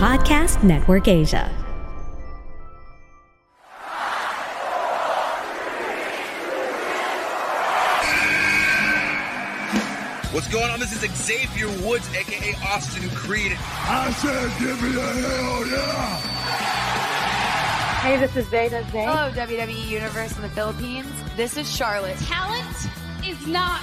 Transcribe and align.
Podcast 0.00 0.62
Network 0.62 1.08
Asia. 1.08 1.46
What's 10.32 10.48
going 10.48 10.70
on? 10.70 10.80
This 10.80 10.94
is 10.94 11.00
Xavier 11.14 11.68
Woods, 11.86 12.08
aka 12.16 12.54
Austin 12.64 13.10
Creed. 13.10 13.52
I 13.60 14.10
said, 14.12 14.50
give 14.58 14.82
me 14.82 14.88
a 14.88 15.02
hell 15.02 15.66
yeah! 15.66 16.16
Hey, 18.00 18.16
this 18.16 18.34
is 18.38 18.48
Zeta 18.48 18.82
Zay. 18.90 19.04
Hello, 19.04 19.30
WWE 19.32 19.86
Universe 19.86 20.34
in 20.34 20.40
the 20.40 20.48
Philippines. 20.48 21.12
This 21.36 21.58
is 21.58 21.70
Charlotte. 21.70 22.16
Talent 22.20 22.88
is 23.26 23.46
not 23.46 23.82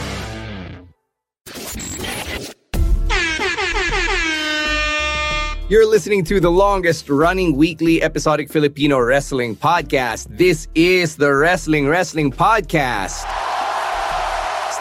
You're 5.71 5.87
listening 5.87 6.25
to 6.25 6.41
the 6.41 6.51
longest 6.51 7.07
running 7.07 7.55
weekly 7.55 8.03
episodic 8.03 8.51
Filipino 8.51 8.99
wrestling 8.99 9.55
podcast. 9.55 10.27
This 10.29 10.67
is 10.75 11.15
the 11.15 11.33
Wrestling 11.33 11.87
Wrestling 11.87 12.29
Podcast. 12.29 13.23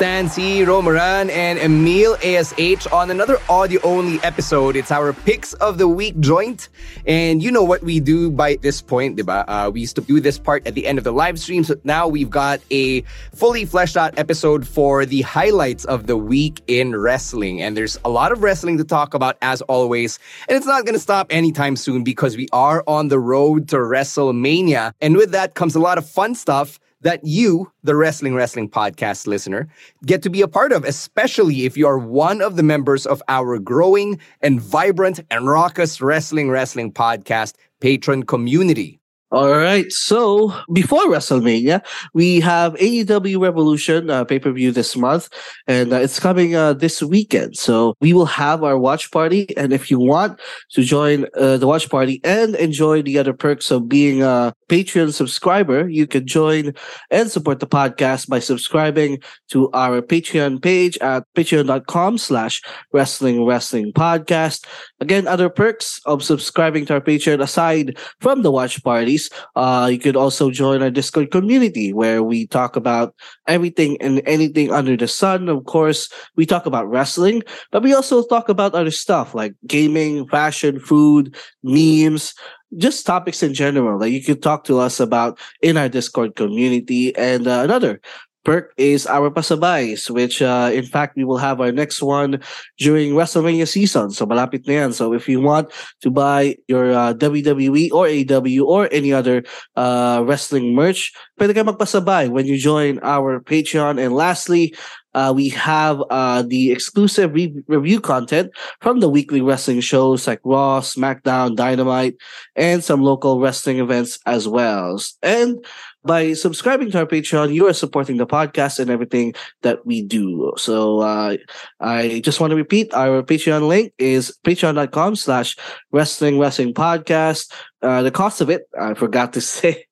Stan 0.00 0.30
Sy, 0.30 0.64
Romaran, 0.64 1.28
and 1.28 1.58
Emil 1.58 2.16
ASH 2.24 2.86
on 2.86 3.10
another 3.10 3.36
audio 3.50 3.78
only 3.82 4.18
episode. 4.22 4.74
It's 4.74 4.90
our 4.90 5.12
picks 5.12 5.52
of 5.52 5.76
the 5.76 5.86
week 5.86 6.18
joint. 6.20 6.70
And 7.04 7.42
you 7.42 7.50
know 7.50 7.62
what 7.62 7.82
we 7.82 8.00
do 8.00 8.30
by 8.30 8.56
this 8.56 8.80
point, 8.80 9.18
diba? 9.18 9.44
Uh, 9.46 9.70
we 9.70 9.82
used 9.82 9.96
to 9.96 10.00
do 10.00 10.18
this 10.18 10.38
part 10.38 10.66
at 10.66 10.72
the 10.72 10.86
end 10.86 10.96
of 10.96 11.04
the 11.04 11.12
live 11.12 11.38
stream. 11.38 11.64
So 11.64 11.74
now 11.84 12.08
we've 12.08 12.30
got 12.30 12.62
a 12.70 13.02
fully 13.34 13.66
fleshed 13.66 13.98
out 13.98 14.18
episode 14.18 14.66
for 14.66 15.04
the 15.04 15.20
highlights 15.20 15.84
of 15.84 16.06
the 16.06 16.16
week 16.16 16.62
in 16.66 16.96
wrestling. 16.96 17.60
And 17.60 17.76
there's 17.76 17.98
a 18.02 18.08
lot 18.08 18.32
of 18.32 18.42
wrestling 18.42 18.78
to 18.78 18.84
talk 18.84 19.12
about 19.12 19.36
as 19.42 19.60
always. 19.60 20.18
And 20.48 20.56
it's 20.56 20.64
not 20.64 20.86
going 20.86 20.94
to 20.94 20.98
stop 20.98 21.26
anytime 21.28 21.76
soon 21.76 22.04
because 22.04 22.38
we 22.38 22.48
are 22.54 22.82
on 22.86 23.08
the 23.08 23.18
road 23.18 23.68
to 23.68 23.76
WrestleMania. 23.76 24.94
And 25.02 25.18
with 25.18 25.32
that 25.32 25.52
comes 25.52 25.74
a 25.74 25.78
lot 25.78 25.98
of 25.98 26.08
fun 26.08 26.34
stuff 26.34 26.80
that 27.02 27.24
you, 27.24 27.70
the 27.82 27.96
Wrestling 27.96 28.34
Wrestling 28.34 28.68
Podcast 28.68 29.26
listener, 29.26 29.68
get 30.04 30.22
to 30.22 30.30
be 30.30 30.42
a 30.42 30.48
part 30.48 30.72
of, 30.72 30.84
especially 30.84 31.64
if 31.64 31.76
you 31.76 31.86
are 31.86 31.98
one 31.98 32.42
of 32.42 32.56
the 32.56 32.62
members 32.62 33.06
of 33.06 33.22
our 33.28 33.58
growing 33.58 34.18
and 34.42 34.60
vibrant 34.60 35.20
and 35.30 35.46
raucous 35.48 36.00
Wrestling 36.00 36.50
Wrestling 36.50 36.92
Podcast 36.92 37.54
patron 37.80 38.22
community. 38.22 38.99
All 39.32 39.56
right. 39.56 39.92
So 39.92 40.52
before 40.72 41.04
WrestleMania, 41.06 41.84
we 42.14 42.40
have 42.40 42.74
AEW 42.74 43.40
Revolution 43.40 44.10
uh, 44.10 44.24
pay 44.24 44.40
per 44.40 44.50
view 44.50 44.72
this 44.72 44.96
month, 44.96 45.28
and 45.68 45.92
uh, 45.92 45.96
it's 45.96 46.18
coming 46.18 46.56
uh, 46.56 46.72
this 46.72 47.00
weekend. 47.00 47.56
So 47.56 47.94
we 48.00 48.12
will 48.12 48.26
have 48.26 48.64
our 48.64 48.76
watch 48.76 49.12
party, 49.12 49.56
and 49.56 49.72
if 49.72 49.88
you 49.88 50.00
want 50.00 50.40
to 50.72 50.82
join 50.82 51.26
uh, 51.36 51.58
the 51.58 51.66
watch 51.68 51.88
party 51.88 52.20
and 52.24 52.56
enjoy 52.56 53.02
the 53.02 53.18
other 53.18 53.32
perks 53.32 53.70
of 53.70 53.88
being 53.88 54.20
a 54.20 54.52
Patreon 54.68 55.12
subscriber, 55.14 55.88
you 55.88 56.08
can 56.08 56.26
join 56.26 56.74
and 57.12 57.30
support 57.30 57.60
the 57.60 57.68
podcast 57.68 58.28
by 58.28 58.40
subscribing 58.40 59.18
to 59.50 59.70
our 59.70 60.02
Patreon 60.02 60.60
page 60.60 60.98
at 60.98 61.22
patreon.com/slash 61.36 62.62
Wrestling 62.92 63.44
Wrestling 63.44 63.92
Podcast. 63.92 64.66
Again, 64.98 65.28
other 65.28 65.48
perks 65.48 66.00
of 66.04 66.24
subscribing 66.24 66.84
to 66.86 66.94
our 66.94 67.00
Patreon 67.00 67.40
aside 67.40 67.96
from 68.18 68.42
the 68.42 68.50
watch 68.50 68.82
parties 69.28 69.50
uh, 69.56 69.88
you 69.90 69.98
could 69.98 70.16
also 70.16 70.50
join 70.50 70.82
our 70.82 70.90
Discord 70.90 71.30
community 71.30 71.92
where 71.92 72.22
we 72.22 72.46
talk 72.46 72.76
about 72.76 73.14
everything 73.46 73.96
and 74.00 74.22
anything 74.26 74.72
under 74.72 74.96
the 74.96 75.08
sun. 75.08 75.48
Of 75.48 75.64
course, 75.64 76.08
we 76.36 76.46
talk 76.46 76.66
about 76.66 76.88
wrestling, 76.88 77.42
but 77.70 77.82
we 77.82 77.94
also 77.94 78.24
talk 78.26 78.48
about 78.48 78.74
other 78.74 78.90
stuff 78.90 79.34
like 79.34 79.54
gaming, 79.66 80.26
fashion, 80.28 80.80
food, 80.80 81.36
memes, 81.62 82.34
just 82.78 83.04
topics 83.04 83.42
in 83.42 83.52
general 83.52 83.98
that 83.98 84.10
you 84.10 84.22
could 84.22 84.42
talk 84.42 84.64
to 84.64 84.78
us 84.78 85.00
about 85.00 85.38
in 85.60 85.76
our 85.76 85.88
Discord 85.88 86.36
community. 86.36 87.14
And 87.16 87.46
uh, 87.46 87.60
another 87.64 88.00
perk 88.44 88.72
is 88.76 89.06
our 89.06 89.30
pasabays, 89.30 90.10
which 90.10 90.42
uh, 90.42 90.70
in 90.72 90.84
fact 90.84 91.16
we 91.16 91.24
will 91.24 91.38
have 91.38 91.60
our 91.60 91.72
next 91.72 92.02
one 92.02 92.40
during 92.78 93.12
WrestleMania 93.12 93.68
season. 93.68 94.10
So 94.10 94.26
malapit 94.26 94.66
na 94.66 94.86
yan. 94.86 94.92
So 94.92 95.12
if 95.12 95.28
you 95.28 95.40
want 95.40 95.70
to 96.00 96.10
buy 96.10 96.56
your 96.68 96.92
uh, 96.92 97.14
WWE 97.14 97.92
or 97.92 98.08
AW 98.08 98.64
or 98.64 98.88
any 98.92 99.12
other 99.12 99.44
uh, 99.76 100.24
wrestling 100.24 100.74
merch, 100.74 101.12
pwede 101.38 101.54
ka 101.54 101.62
magpasabay 101.64 102.30
when 102.30 102.46
you 102.46 102.56
join 102.56 102.98
our 103.02 103.40
Patreon. 103.40 104.00
And 104.00 104.14
lastly, 104.14 104.74
uh, 105.14 105.32
we 105.34 105.48
have 105.50 106.02
uh, 106.10 106.42
the 106.42 106.70
exclusive 106.70 107.32
re- 107.32 107.54
review 107.66 108.00
content 108.00 108.50
from 108.80 109.00
the 109.00 109.08
weekly 109.08 109.40
wrestling 109.40 109.80
shows 109.80 110.26
like 110.26 110.40
Raw, 110.44 110.80
SmackDown, 110.80 111.56
Dynamite, 111.56 112.16
and 112.56 112.82
some 112.82 113.02
local 113.02 113.40
wrestling 113.40 113.78
events 113.78 114.18
as 114.26 114.46
well. 114.46 115.00
And 115.22 115.64
by 116.04 116.32
subscribing 116.32 116.90
to 116.92 117.00
our 117.00 117.06
Patreon, 117.06 117.52
you 117.52 117.66
are 117.66 117.72
supporting 117.72 118.16
the 118.16 118.26
podcast 118.26 118.78
and 118.78 118.90
everything 118.90 119.34
that 119.62 119.84
we 119.84 120.02
do. 120.02 120.52
So 120.56 121.00
uh, 121.00 121.36
I 121.80 122.20
just 122.24 122.40
want 122.40 122.52
to 122.52 122.56
repeat 122.56 122.92
our 122.94 123.22
Patreon 123.22 123.68
link 123.68 123.92
is 123.98 124.36
patreon.com 124.44 125.16
slash 125.16 125.56
wrestling 125.92 126.38
wrestling 126.38 126.72
podcast. 126.72 127.52
Uh, 127.82 128.02
the 128.02 128.10
cost 128.10 128.40
of 128.40 128.48
it, 128.48 128.62
I 128.78 128.94
forgot 128.94 129.32
to 129.34 129.40
say. 129.42 129.86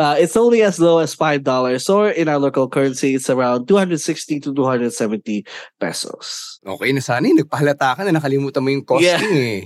Uh, 0.00 0.16
it's 0.18 0.36
only 0.40 0.62
as 0.64 0.80
low 0.80 0.98
as 1.04 1.12
five 1.12 1.44
dollars, 1.44 1.84
or 1.88 2.08
in 2.08 2.28
our 2.32 2.38
local 2.40 2.64
currency, 2.68 3.14
it's 3.14 3.28
around 3.28 3.68
two 3.68 3.76
hundred 3.76 4.00
sixty 4.00 4.40
to 4.40 4.54
two 4.54 4.64
hundred 4.64 4.92
seventy 4.92 5.44
pesos. 5.78 6.58
Okay 6.64 6.92
na 6.96 7.00
sana, 7.04 7.28
eh. 7.28 7.36
nagpahalata 7.36 7.96
ka 7.96 8.00
na 8.08 8.16
nakalimutan 8.16 8.64
mo 8.64 8.72
yung 8.72 8.84
costing 8.88 9.12
Yeah. 9.12 9.20
eh. 9.20 9.60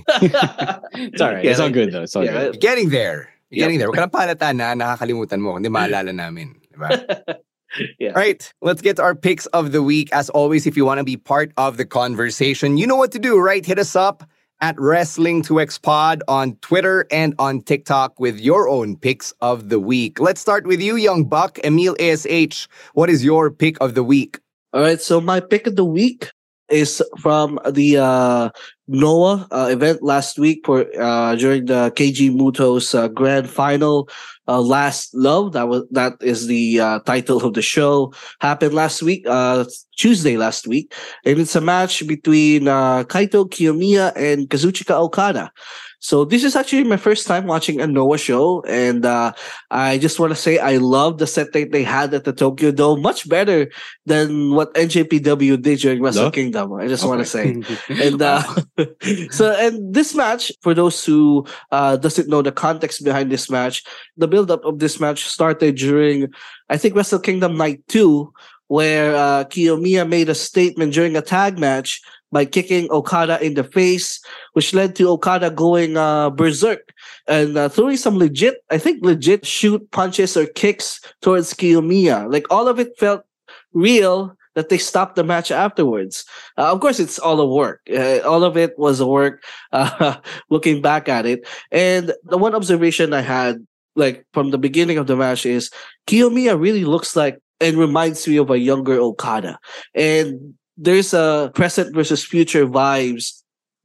It's 1.15 1.21
all 1.23 1.31
right. 1.31 1.45
It's 1.47 1.59
all 1.63 1.71
good 1.71 1.95
though. 1.95 2.03
It's 2.03 2.15
all 2.15 2.27
Yeah. 2.27 2.51
good. 2.51 2.59
Getting 2.59 2.89
there. 2.91 3.31
Yep. 3.51 3.59
Getting 3.59 3.77
there. 3.79 3.87
Huwag 3.87 3.95
ka 3.95 4.03
nang 4.03 4.11
pahalata 4.11 4.47
na 4.51 4.75
nakakalimutan 4.75 5.39
mo, 5.39 5.55
hindi 5.55 5.71
maalala 5.71 6.11
namin. 6.11 6.59
Diba? 6.75 6.91
Yeah. 7.99 8.15
All 8.15 8.23
right, 8.23 8.39
let's 8.63 8.79
get 8.79 8.95
to 8.95 9.03
our 9.03 9.15
picks 9.15 9.47
of 9.51 9.75
the 9.75 9.83
week. 9.83 10.07
As 10.15 10.31
always, 10.31 10.63
if 10.63 10.77
you 10.79 10.87
want 10.87 10.99
to 10.99 11.03
be 11.03 11.17
part 11.19 11.51
of 11.59 11.75
the 11.75 11.83
conversation, 11.83 12.79
you 12.79 12.87
know 12.87 12.95
what 12.95 13.11
to 13.11 13.19
do, 13.19 13.35
right? 13.35 13.65
Hit 13.67 13.79
us 13.79 13.99
up 13.99 14.23
at 14.61 14.75
Wrestling2X 14.77 15.81
Pod 15.81 16.23
on 16.27 16.55
Twitter 16.57 17.05
and 17.11 17.35
on 17.39 17.61
TikTok 17.61 18.19
with 18.19 18.39
your 18.39 18.69
own 18.69 18.95
picks 18.97 19.33
of 19.41 19.69
the 19.69 19.79
week. 19.79 20.19
Let's 20.19 20.41
start 20.41 20.65
with 20.65 20.81
you, 20.81 20.95
Young 20.95 21.25
Buck, 21.25 21.59
Emil 21.63 21.95
ASH. 21.99 22.67
What 22.93 23.09
is 23.09 23.23
your 23.23 23.51
pick 23.51 23.77
of 23.81 23.95
the 23.95 24.03
week? 24.03 24.39
All 24.73 24.81
right, 24.81 24.99
so 24.99 25.21
my 25.21 25.39
pick 25.39 25.67
of 25.67 25.75
the 25.75 25.85
week 25.85 26.31
is 26.69 27.01
from 27.19 27.59
the 27.69 27.97
uh, 27.97 28.49
Noah 28.87 29.47
uh, 29.51 29.69
event 29.71 30.03
last 30.03 30.37
week 30.37 30.61
for 30.65 30.85
uh, 30.99 31.35
during 31.35 31.65
the 31.65 31.91
Keiji 31.95 32.31
Muto's 32.33 32.93
uh, 32.93 33.07
grand 33.07 33.49
final. 33.49 34.09
Uh, 34.47 34.61
last 34.61 35.13
love. 35.15 35.53
That 35.53 35.67
was 35.67 35.83
that 35.89 36.13
is 36.21 36.45
the 36.45 36.79
uh, 36.79 36.99
title 36.99 37.43
of 37.43 37.55
the 37.55 37.63
show. 37.63 38.13
Happened 38.41 38.75
last 38.75 39.01
week 39.01 39.25
uh 39.27 39.65
tuesday 39.97 40.37
last 40.37 40.67
week. 40.67 40.93
And 41.25 41.39
it's 41.39 41.55
a 41.55 41.61
match 41.61 42.05
between 42.05 42.67
uh 42.67 43.05
kaito 43.05 43.49
kiyomiya 43.49 44.13
and 44.15 44.47
kazuchika 44.47 44.99
okada 45.01 45.49
So 46.05 46.23
this 46.23 46.43
is 46.43 46.55
actually 46.55 46.83
my 46.83 47.01
first 47.01 47.25
time 47.25 47.47
watching 47.47 47.81
a 47.81 47.87
Noah 47.87 48.19
show, 48.19 48.61
and 48.69 49.03
uh, 49.07 49.33
I 49.71 49.97
just 49.97 50.19
want 50.19 50.29
to 50.29 50.35
say 50.37 50.59
I 50.59 50.77
love 50.77 51.17
the 51.17 51.25
set 51.25 51.51
that 51.53 51.71
they 51.71 51.81
had 51.81 52.13
at 52.13 52.25
the 52.25 52.31
Tokyo 52.31 52.69
Dome, 52.69 53.01
much 53.01 53.27
better 53.27 53.71
than 54.05 54.53
what 54.53 54.71
NJPW 54.75 55.59
did 55.59 55.79
during 55.79 56.03
Wrestle 56.03 56.25
no? 56.25 56.31
Kingdom. 56.31 56.73
I 56.73 56.85
just 56.85 57.01
okay. 57.01 57.09
want 57.09 57.21
to 57.21 57.25
say, 57.25 57.57
and 57.89 58.21
uh, 58.21 58.45
so 59.31 59.49
and 59.57 59.95
this 59.95 60.13
match, 60.13 60.51
for 60.61 60.75
those 60.75 61.03
who 61.03 61.43
uh, 61.71 61.97
doesn't 61.97 62.29
know 62.29 62.43
the 62.43 62.51
context 62.51 63.03
behind 63.03 63.31
this 63.31 63.49
match, 63.49 63.81
the 64.15 64.27
build 64.27 64.51
up 64.51 64.63
of 64.63 64.77
this 64.77 64.99
match 64.99 65.25
started 65.25 65.73
during 65.73 66.29
I 66.69 66.77
think 66.77 66.93
Wrestle 66.93 67.17
Kingdom 67.17 67.57
Night 67.57 67.81
Two, 67.87 68.31
where 68.67 69.15
uh, 69.15 69.45
Kiyomiya 69.45 70.07
made 70.07 70.29
a 70.29 70.35
statement 70.35 70.93
during 70.93 71.17
a 71.17 71.25
tag 71.25 71.57
match 71.57 71.99
by 72.35 72.43
kicking 72.43 72.91
Okada 72.91 73.39
in 73.39 73.53
the 73.53 73.63
face, 73.63 74.19
which 74.51 74.73
led 74.73 74.93
to 74.97 75.07
Okada 75.07 75.49
going 75.49 75.95
uh, 75.95 76.29
berserk 76.29 76.91
and 77.29 77.55
uh, 77.55 77.69
throwing 77.69 77.95
some 77.95 78.17
legit, 78.17 78.57
I 78.69 78.77
think 78.77 79.05
legit 79.05 79.45
shoot 79.45 79.79
punches 79.91 80.35
or 80.35 80.45
kicks 80.45 80.99
towards 81.21 81.53
Kiyomiya. 81.53 82.29
Like 82.29 82.45
all 82.51 82.67
of 82.67 82.77
it 82.77 82.91
felt 82.99 83.23
real 83.71 84.35
that 84.55 84.67
they 84.67 84.77
stopped 84.77 85.15
the 85.15 85.23
match 85.23 85.49
afterwards. 85.49 86.25
Uh, 86.57 86.73
of 86.73 86.81
course, 86.81 86.99
it's 86.99 87.19
all 87.19 87.39
a 87.39 87.47
work. 87.47 87.79
Uh, 87.89 88.19
all 88.27 88.43
of 88.43 88.57
it 88.57 88.77
was 88.77 88.99
a 88.99 89.07
work. 89.07 89.41
Uh, 89.71 90.15
looking 90.49 90.81
back 90.81 91.07
at 91.07 91.25
it, 91.25 91.45
and 91.71 92.13
the 92.23 92.37
one 92.37 92.55
observation 92.55 93.13
I 93.13 93.19
had, 93.19 93.65
like 93.95 94.25
from 94.31 94.51
the 94.51 94.57
beginning 94.57 94.97
of 94.97 95.07
the 95.07 95.15
match, 95.15 95.45
is 95.45 95.69
Kiyomiya 96.07 96.59
really 96.59 96.85
looks 96.85 97.15
like 97.15 97.39
and 97.59 97.77
reminds 97.77 98.27
me 98.27 98.37
of 98.37 98.49
a 98.49 98.59
younger 98.59 98.95
Okada. 98.95 99.59
And 99.93 100.55
there's 100.77 101.13
a 101.13 101.51
present 101.53 101.95
versus 101.95 102.23
future 102.23 102.67
vibes 102.67 103.41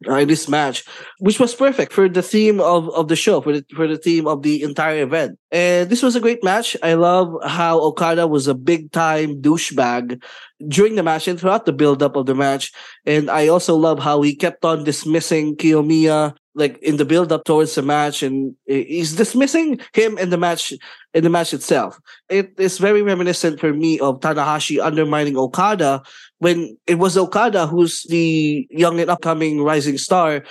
in 0.07 0.29
this 0.29 0.49
match, 0.49 0.85
which 1.19 1.39
was 1.39 1.55
perfect 1.55 1.93
for 1.93 2.09
the 2.09 2.23
theme 2.23 2.61
of, 2.61 2.89
of 2.91 3.09
the 3.09 3.17
show, 3.17 3.41
for 3.41 3.53
the, 3.53 3.65
for 3.75 3.87
the 3.87 3.99
theme 3.99 4.27
of 4.27 4.43
the 4.43 4.63
entire 4.63 5.03
event. 5.03 5.39
And 5.51 5.91
this 5.91 6.03
was 6.03 6.17
a 6.17 6.21
great 6.21 6.43
match. 6.43 6.77
I 6.83 6.95
love 6.95 7.35
how 7.45 7.81
Okada 7.81 8.27
was 8.27 8.47
a 8.49 8.55
big 8.55 8.93
time 8.93 9.43
douchebag 9.43 10.23
during 10.69 10.95
the 10.95 11.03
match 11.03 11.29
and 11.29 11.39
throughout 11.39 11.67
the 11.67 11.73
build 11.73 12.03
up 12.03 12.17
of 12.17 12.27
the 12.27 12.35
match. 12.35 12.73
And 13.05 13.31
I 13.31 13.49
also 13.49 13.77
love 13.77 13.99
how 13.99 14.23
he 14.23 14.35
kept 14.35 14.65
on 14.65 14.85
dismissing 14.85 15.57
Kiyomiya 15.57 16.35
like 16.55 16.79
in 16.83 16.97
the 16.97 17.05
build 17.05 17.33
up 17.33 17.45
towards 17.45 17.75
the 17.75 17.83
match 17.83 18.23
and 18.23 18.55
he's 18.67 19.15
dismissing 19.15 19.81
him 19.95 20.19
in 20.19 20.31
the 20.31 20.39
match 20.39 20.73
in 21.15 21.23
the 21.25 21.31
match 21.31 21.55
itself. 21.55 21.99
It 22.29 22.55
is 22.59 22.79
very 22.79 23.03
reminiscent 23.03 23.61
for 23.61 23.73
me 23.73 23.99
of 24.01 24.21
Tanahashi 24.21 24.83
undermining 24.83 25.37
Okada 25.37 26.03
when 26.39 26.77
it 26.87 26.97
was 26.97 27.17
Okada 27.17 27.67
who's 27.67 28.03
the 28.09 28.67
young 28.71 28.99
and 29.01 29.11
upcoming 29.11 29.63
rising 29.63 29.99
star 29.99 30.43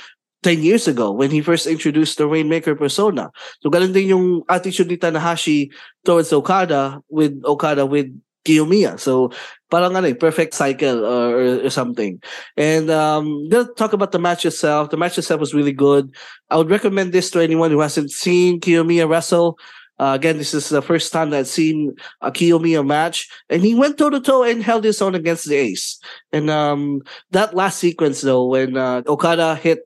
10 0.43 0.63
years 0.63 0.87
ago 0.87 1.11
when 1.11 1.31
he 1.31 1.41
first 1.41 1.67
introduced 1.67 2.17
the 2.17 2.27
Rainmaker 2.27 2.75
persona. 2.75 3.29
So 3.61 3.69
ganun 3.69 3.91
din 3.91 4.07
yung 4.07 4.43
attitude 4.47 4.87
ni 4.87 4.97
Tanahashi 4.97 5.71
towards 6.05 6.31
Okada 6.31 7.03
with 7.09 7.35
Okada 7.43 7.85
with 7.85 8.07
Kiyomiya. 8.45 8.99
So 8.99 9.31
parang 9.69 9.95
ano, 9.95 10.07
eh, 10.07 10.13
perfect 10.13 10.53
cycle 10.53 11.05
or, 11.05 11.65
or 11.65 11.69
something. 11.69 12.21
And 12.57 12.89
um, 12.89 13.47
gonna 13.49 13.69
talk 13.73 13.93
about 13.93 14.11
the 14.11 14.19
match 14.19 14.45
itself. 14.45 14.89
The 14.89 14.97
match 14.97 15.17
itself 15.17 15.39
was 15.39 15.53
really 15.53 15.73
good. 15.73 16.13
I 16.49 16.57
would 16.57 16.69
recommend 16.69 17.13
this 17.13 17.29
to 17.31 17.39
anyone 17.39 17.71
who 17.71 17.79
hasn't 17.79 18.11
seen 18.11 18.59
Kiyomiya 18.59 19.07
wrestle. 19.07 19.57
Uh, 19.99 20.13
again, 20.15 20.37
this 20.37 20.53
is 20.53 20.69
the 20.69 20.81
first 20.81 21.11
time 21.11 21.29
that 21.29 21.39
I've 21.39 21.47
seen 21.47 21.93
a 22.21 22.31
Kiyomiya 22.31 22.87
match, 22.87 23.27
and 23.49 23.61
he 23.61 23.75
went 23.75 23.97
toe 23.97 24.09
to 24.09 24.21
toe 24.21 24.43
and 24.43 24.63
held 24.63 24.85
his 24.85 25.01
own 25.01 25.13
against 25.13 25.45
the 25.45 25.55
Ace. 25.55 25.99
And 26.31 26.49
um, 26.49 27.01
that 27.31 27.53
last 27.53 27.79
sequence, 27.79 28.21
though, 28.21 28.45
when 28.45 28.77
uh, 28.77 29.03
Okada 29.07 29.55
hit 29.55 29.79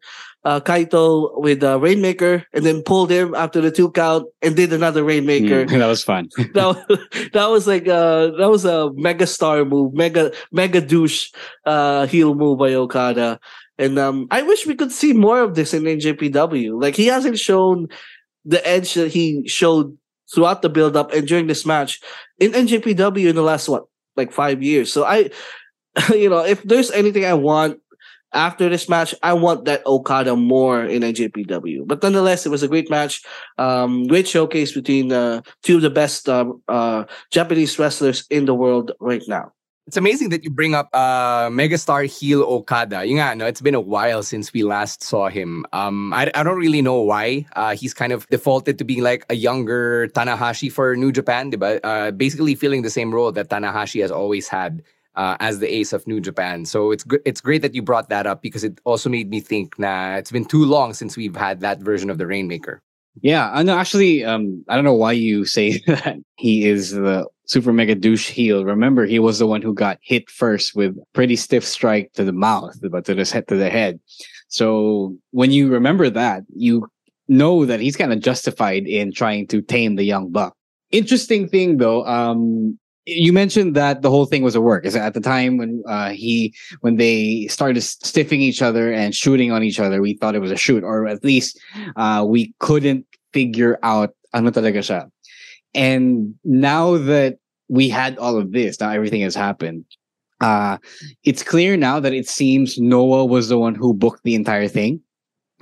uh, 0.46 0.60
Kaito 0.60 1.40
with 1.40 1.64
uh, 1.64 1.80
Rainmaker 1.80 2.46
and 2.54 2.66
then 2.66 2.82
pulled 2.82 3.10
him 3.10 3.34
after 3.36 3.62
the 3.62 3.72
two 3.72 3.92
count 3.92 4.28
and 4.42 4.56
did 4.56 4.74
another 4.74 5.04
Rainmaker. 5.04 5.66
Mm, 5.66 5.80
that 5.80 5.88
was 5.88 6.04
fun. 6.04 6.30
that, 6.38 7.30
that 7.34 7.50
was 7.50 7.68
like 7.68 7.88
uh, 7.88 8.32
that 8.38 8.50
was 8.50 8.66
a 8.66 8.92
mega 8.94 9.28
star 9.28 9.64
move, 9.66 9.94
mega 9.94 10.32
mega 10.52 10.82
douche 10.82 11.32
uh, 11.66 12.06
heel 12.08 12.36
move 12.36 12.60
by 12.60 12.74
Okada. 12.74 13.40
And 13.78 13.98
um, 13.98 14.28
I 14.30 14.44
wish 14.44 14.68
we 14.68 14.76
could 14.76 14.92
see 14.92 15.14
more 15.14 15.42
of 15.42 15.56
this 15.56 15.74
in 15.74 15.84
NJPW. 15.84 16.80
Like 16.82 16.96
he 16.96 17.08
hasn't 17.08 17.40
shown 17.40 17.88
the 18.46 18.66
edge 18.68 18.94
that 18.94 19.12
he 19.12 19.48
showed 19.48 19.98
throughout 20.34 20.62
the 20.62 20.70
build 20.70 20.96
up 20.96 21.14
and 21.14 21.28
during 21.28 21.48
this 21.48 21.66
match 21.66 22.00
in 22.40 22.52
NJPW 22.52 23.30
in 23.30 23.36
the 23.36 23.42
last 23.42 23.70
what 23.70 23.86
like 24.16 24.32
five 24.32 24.62
years. 24.62 24.92
So 24.92 25.06
I, 25.06 25.32
you 26.14 26.30
know, 26.30 26.40
if 26.40 26.62
there's 26.64 26.92
anything 26.92 27.26
I 27.26 27.34
want 27.34 27.80
after 28.34 28.70
this 28.70 28.90
match, 28.90 29.16
I 29.24 29.34
want 29.34 29.66
that 29.66 29.86
Okada 29.86 30.36
more 30.36 30.84
in 30.84 31.02
NJPW. 31.02 31.88
But 31.88 32.04
nonetheless, 32.04 32.46
it 32.46 32.50
was 32.50 32.64
a 32.64 32.68
great 32.68 32.90
match. 32.90 33.22
Um, 33.58 34.08
great 34.08 34.28
showcase 34.28 34.74
between 34.74 35.12
uh, 35.12 35.42
two 35.62 35.78
of 35.78 35.82
the 35.82 35.90
best 35.90 36.30
uh, 36.30 36.52
uh, 36.68 37.06
Japanese 37.32 37.78
wrestlers 37.78 38.26
in 38.30 38.46
the 38.46 38.54
world 38.54 38.92
right 39.00 39.24
now. 39.28 39.52
It's 39.86 39.98
amazing 39.98 40.30
that 40.30 40.46
you 40.46 40.50
bring 40.50 40.74
up 40.76 40.88
uh, 40.94 41.50
megastar 41.50 42.06
heel 42.08 42.42
Okada. 42.44 43.04
You 43.04 43.16
know, 43.16 43.46
it's 43.46 43.60
been 43.60 43.76
a 43.76 43.82
while 43.82 44.24
since 44.24 44.54
we 44.54 44.64
last 44.64 45.04
saw 45.04 45.28
him. 45.28 45.66
Um, 45.74 46.14
I, 46.14 46.32
I 46.34 46.44
don't 46.44 46.58
really 46.58 46.82
know 46.82 47.02
why. 47.02 47.46
Uh, 47.58 47.76
he's 47.76 47.94
kind 47.94 48.14
of 48.14 48.26
defaulted 48.28 48.78
to 48.78 48.86
being 48.86 49.04
like 49.04 49.26
a 49.30 49.36
younger 49.36 50.08
Tanahashi 50.08 50.72
for 50.72 50.96
New 50.96 51.12
Japan, 51.12 51.50
but 51.50 51.84
uh, 51.84 52.12
basically 52.12 52.56
filling 52.56 52.84
the 52.84 52.90
same 52.90 53.14
role 53.14 53.34
that 53.34 53.50
Tanahashi 53.50 54.02
has 54.02 54.10
always 54.10 54.48
had 54.48 54.82
uh, 55.16 55.38
as 55.40 55.60
the 55.60 55.74
ace 55.74 55.94
of 55.94 56.06
New 56.08 56.20
Japan. 56.20 56.66
So 56.66 56.92
it's 56.92 57.04
gr- 57.04 57.26
it's 57.26 57.42
great 57.42 57.62
that 57.62 57.76
you 57.76 57.82
brought 57.82 58.10
that 58.10 58.28
up 58.28 58.42
because 58.42 58.64
it 58.64 58.80
also 58.84 59.10
made 59.10 59.30
me 59.30 59.40
think 59.40 59.76
that 59.78 60.20
it's 60.20 60.32
been 60.32 60.46
too 60.46 60.66
long 60.66 60.94
since 60.94 61.16
we've 61.18 61.36
had 61.36 61.60
that 61.62 61.80
version 61.80 62.10
of 62.10 62.18
the 62.18 62.28
Rainmaker. 62.28 62.82
Yeah, 63.22 63.52
I 63.52 63.62
know. 63.64 63.78
Actually, 63.78 64.26
um, 64.26 64.64
I 64.68 64.76
don't 64.76 64.86
know 64.86 64.94
why 64.94 65.12
you 65.12 65.46
say 65.58 65.80
that 65.88 66.18
he 66.38 66.68
is 66.68 66.92
the 66.92 67.28
super 67.46 67.74
mega 67.74 67.96
douche 67.96 68.30
heel. 68.30 68.66
Remember, 68.66 69.06
he 69.06 69.20
was 69.20 69.40
the 69.40 69.48
one 69.48 69.62
who 69.62 69.74
got 69.74 70.00
hit 70.02 70.30
first 70.30 70.76
with 70.76 70.98
pretty 71.14 71.36
stiff 71.36 71.66
strike 71.66 72.12
to 72.14 72.24
the 72.24 72.32
mouth, 72.32 72.78
but 72.90 73.06
to 73.06 73.14
the 73.14 73.26
head 73.26 73.48
to 73.50 73.56
the 73.56 73.70
head. 73.70 74.00
So 74.48 75.16
when 75.32 75.52
you 75.52 75.70
remember 75.70 76.10
that, 76.10 76.44
you 76.56 76.88
know 77.28 77.66
that 77.66 77.80
he's 77.80 77.96
kind 77.96 78.14
of 78.14 78.20
justified 78.20 78.88
in 78.88 79.12
trying 79.12 79.48
to 79.48 79.62
tame 79.62 79.96
the 79.96 80.04
young 80.04 80.30
buck. 80.30 80.56
Interesting 80.92 81.48
thing 81.48 81.78
though, 81.78 82.06
um, 82.06 82.78
you 83.06 83.34
mentioned 83.34 83.76
that 83.76 84.02
the 84.02 84.10
whole 84.10 84.26
thing 84.26 84.44
was 84.44 84.56
a 84.56 84.62
work. 84.62 84.86
Is 84.86 84.96
at 84.96 85.14
the 85.14 85.22
time 85.22 85.58
when 85.58 85.84
uh, 85.88 86.10
he 86.10 86.54
when 86.82 86.96
they 86.96 87.48
started 87.48 87.82
stiffing 87.82 88.42
each 88.42 88.62
other 88.62 88.92
and 88.92 89.14
shooting 89.14 89.52
on 89.52 89.64
each 89.64 89.80
other, 89.80 90.02
we 90.02 90.14
thought 90.16 90.36
it 90.36 90.40
was 90.40 90.52
a 90.52 90.58
shoot, 90.58 90.84
or 90.84 91.08
at 91.08 91.24
least 91.24 91.60
uh, 91.96 92.24
we 92.28 92.54
couldn't 92.60 93.06
figure 93.34 93.80
out 93.84 94.16
ano 94.34 94.52
talaga 94.52 94.80
siya. 94.80 95.10
And 95.74 96.36
now 96.44 96.98
that 96.98 97.38
we 97.68 97.90
had 97.90 98.18
all 98.18 98.38
of 98.38 98.52
this, 98.52 98.80
now 98.80 98.90
everything 98.92 99.22
has 99.22 99.36
happened. 99.36 99.86
Uh, 100.40 100.78
it's 101.24 101.42
clear 101.42 101.78
now 101.78 102.00
that 102.00 102.14
it 102.14 102.28
seems 102.28 102.78
Noah 102.78 103.26
was 103.26 103.48
the 103.50 103.58
one 103.58 103.76
who 103.76 103.94
booked 103.94 104.24
the 104.24 104.36
entire 104.36 104.68
thing. 104.68 105.00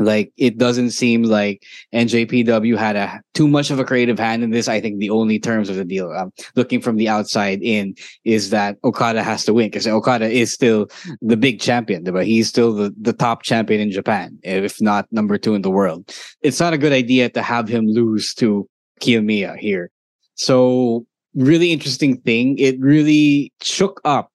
Like 0.03 0.31
it 0.37 0.57
doesn't 0.57 0.91
seem 0.91 1.23
like 1.23 1.63
NJPW 1.93 2.77
had 2.77 2.95
a 2.95 3.21
too 3.33 3.47
much 3.47 3.71
of 3.71 3.79
a 3.79 3.85
creative 3.85 4.19
hand 4.19 4.43
in 4.43 4.51
this. 4.51 4.67
I 4.67 4.81
think 4.81 4.99
the 4.99 5.09
only 5.09 5.39
terms 5.39 5.69
of 5.69 5.75
the 5.75 5.85
deal, 5.85 6.11
um, 6.11 6.31
looking 6.55 6.81
from 6.81 6.97
the 6.97 7.09
outside 7.09 7.59
in, 7.61 7.95
is 8.23 8.49
that 8.49 8.77
Okada 8.83 9.23
has 9.23 9.45
to 9.45 9.53
win 9.53 9.67
because 9.67 9.87
Okada 9.87 10.29
is 10.29 10.51
still 10.51 10.87
the 11.21 11.37
big 11.37 11.59
champion, 11.59 12.03
but 12.03 12.25
he's 12.25 12.47
still 12.47 12.73
the, 12.73 12.93
the 12.99 13.13
top 13.13 13.43
champion 13.43 13.81
in 13.81 13.91
Japan, 13.91 14.37
if 14.43 14.81
not 14.81 15.07
number 15.11 15.37
two 15.37 15.55
in 15.55 15.61
the 15.61 15.71
world. 15.71 16.13
It's 16.41 16.59
not 16.59 16.73
a 16.73 16.77
good 16.77 16.93
idea 16.93 17.29
to 17.29 17.41
have 17.41 17.67
him 17.67 17.87
lose 17.87 18.33
to 18.35 18.67
Kiyomiya 19.01 19.57
here. 19.57 19.91
So 20.35 21.05
really 21.35 21.71
interesting 21.71 22.17
thing. 22.21 22.57
It 22.57 22.79
really 22.79 23.53
shook 23.61 24.01
up 24.05 24.31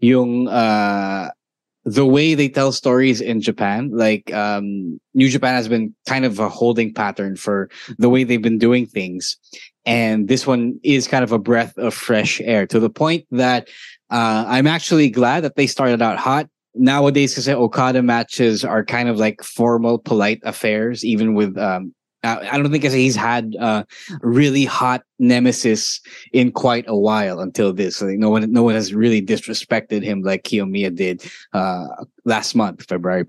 yung 0.00 0.48
uh 0.48 1.30
the 1.88 2.04
way 2.04 2.34
they 2.34 2.48
tell 2.48 2.70
stories 2.72 3.20
in 3.20 3.40
Japan, 3.40 3.90
like 3.92 4.32
um, 4.34 5.00
New 5.14 5.28
Japan 5.28 5.54
has 5.54 5.68
been 5.68 5.94
kind 6.06 6.24
of 6.24 6.38
a 6.38 6.48
holding 6.48 6.92
pattern 6.92 7.36
for 7.36 7.70
the 7.98 8.10
way 8.10 8.24
they've 8.24 8.42
been 8.42 8.58
doing 8.58 8.86
things. 8.86 9.36
And 9.86 10.28
this 10.28 10.46
one 10.46 10.78
is 10.82 11.08
kind 11.08 11.24
of 11.24 11.32
a 11.32 11.38
breath 11.38 11.76
of 11.78 11.94
fresh 11.94 12.42
air 12.42 12.66
to 12.66 12.78
the 12.78 12.90
point 12.90 13.26
that 13.30 13.68
uh, 14.10 14.44
I'm 14.46 14.66
actually 14.66 15.08
glad 15.08 15.44
that 15.44 15.56
they 15.56 15.66
started 15.66 16.02
out 16.02 16.18
hot. 16.18 16.48
Nowadays, 16.74 17.32
because 17.32 17.48
Okada 17.48 18.02
matches 18.02 18.64
are 18.64 18.84
kind 18.84 19.08
of 19.08 19.18
like 19.18 19.42
formal, 19.42 19.98
polite 19.98 20.40
affairs, 20.44 21.04
even 21.04 21.34
with 21.34 21.56
um, 21.56 21.94
I 22.24 22.58
don't 22.58 22.70
think 22.72 22.84
he's 22.84 23.14
had 23.14 23.54
a 23.60 23.86
really 24.22 24.64
hot 24.64 25.04
nemesis 25.18 26.00
in 26.32 26.50
quite 26.52 26.84
a 26.88 26.96
while 26.96 27.40
until 27.40 27.72
this. 27.72 28.02
Like 28.02 28.18
no 28.18 28.30
one, 28.30 28.50
no 28.52 28.62
one 28.62 28.74
has 28.74 28.92
really 28.92 29.24
disrespected 29.24 30.02
him 30.02 30.22
like 30.22 30.42
Kiyomiya 30.42 30.94
did 30.94 31.22
uh, 31.52 31.86
last 32.28 32.54
month, 32.54 32.84
February 32.88 33.24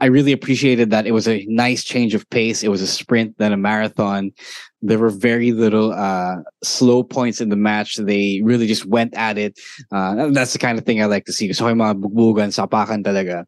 I 0.00 0.06
really 0.06 0.32
appreciated 0.32 0.90
that. 0.90 1.06
It 1.06 1.12
was 1.12 1.28
a 1.28 1.44
nice 1.48 1.84
change 1.84 2.14
of 2.14 2.28
pace. 2.30 2.62
It 2.62 2.68
was 2.68 2.80
a 2.80 2.86
sprint, 2.86 3.36
then 3.38 3.52
a 3.52 3.56
marathon. 3.56 4.32
There 4.82 4.98
were 4.98 5.10
very 5.10 5.52
little 5.52 5.92
uh, 5.92 6.36
slow 6.62 7.02
points 7.02 7.40
in 7.40 7.48
the 7.48 7.56
match. 7.56 7.96
They 7.96 8.40
really 8.44 8.66
just 8.66 8.86
went 8.86 9.14
at 9.14 9.36
it. 9.36 9.58
Uh, 9.90 10.30
that's 10.30 10.52
the 10.52 10.58
kind 10.58 10.78
of 10.78 10.84
thing 10.84 11.02
I 11.02 11.06
like 11.06 11.24
to 11.26 11.32
see. 11.32 11.52
So 11.52 11.66
sapakan 11.66 13.02
talaga. 13.02 13.44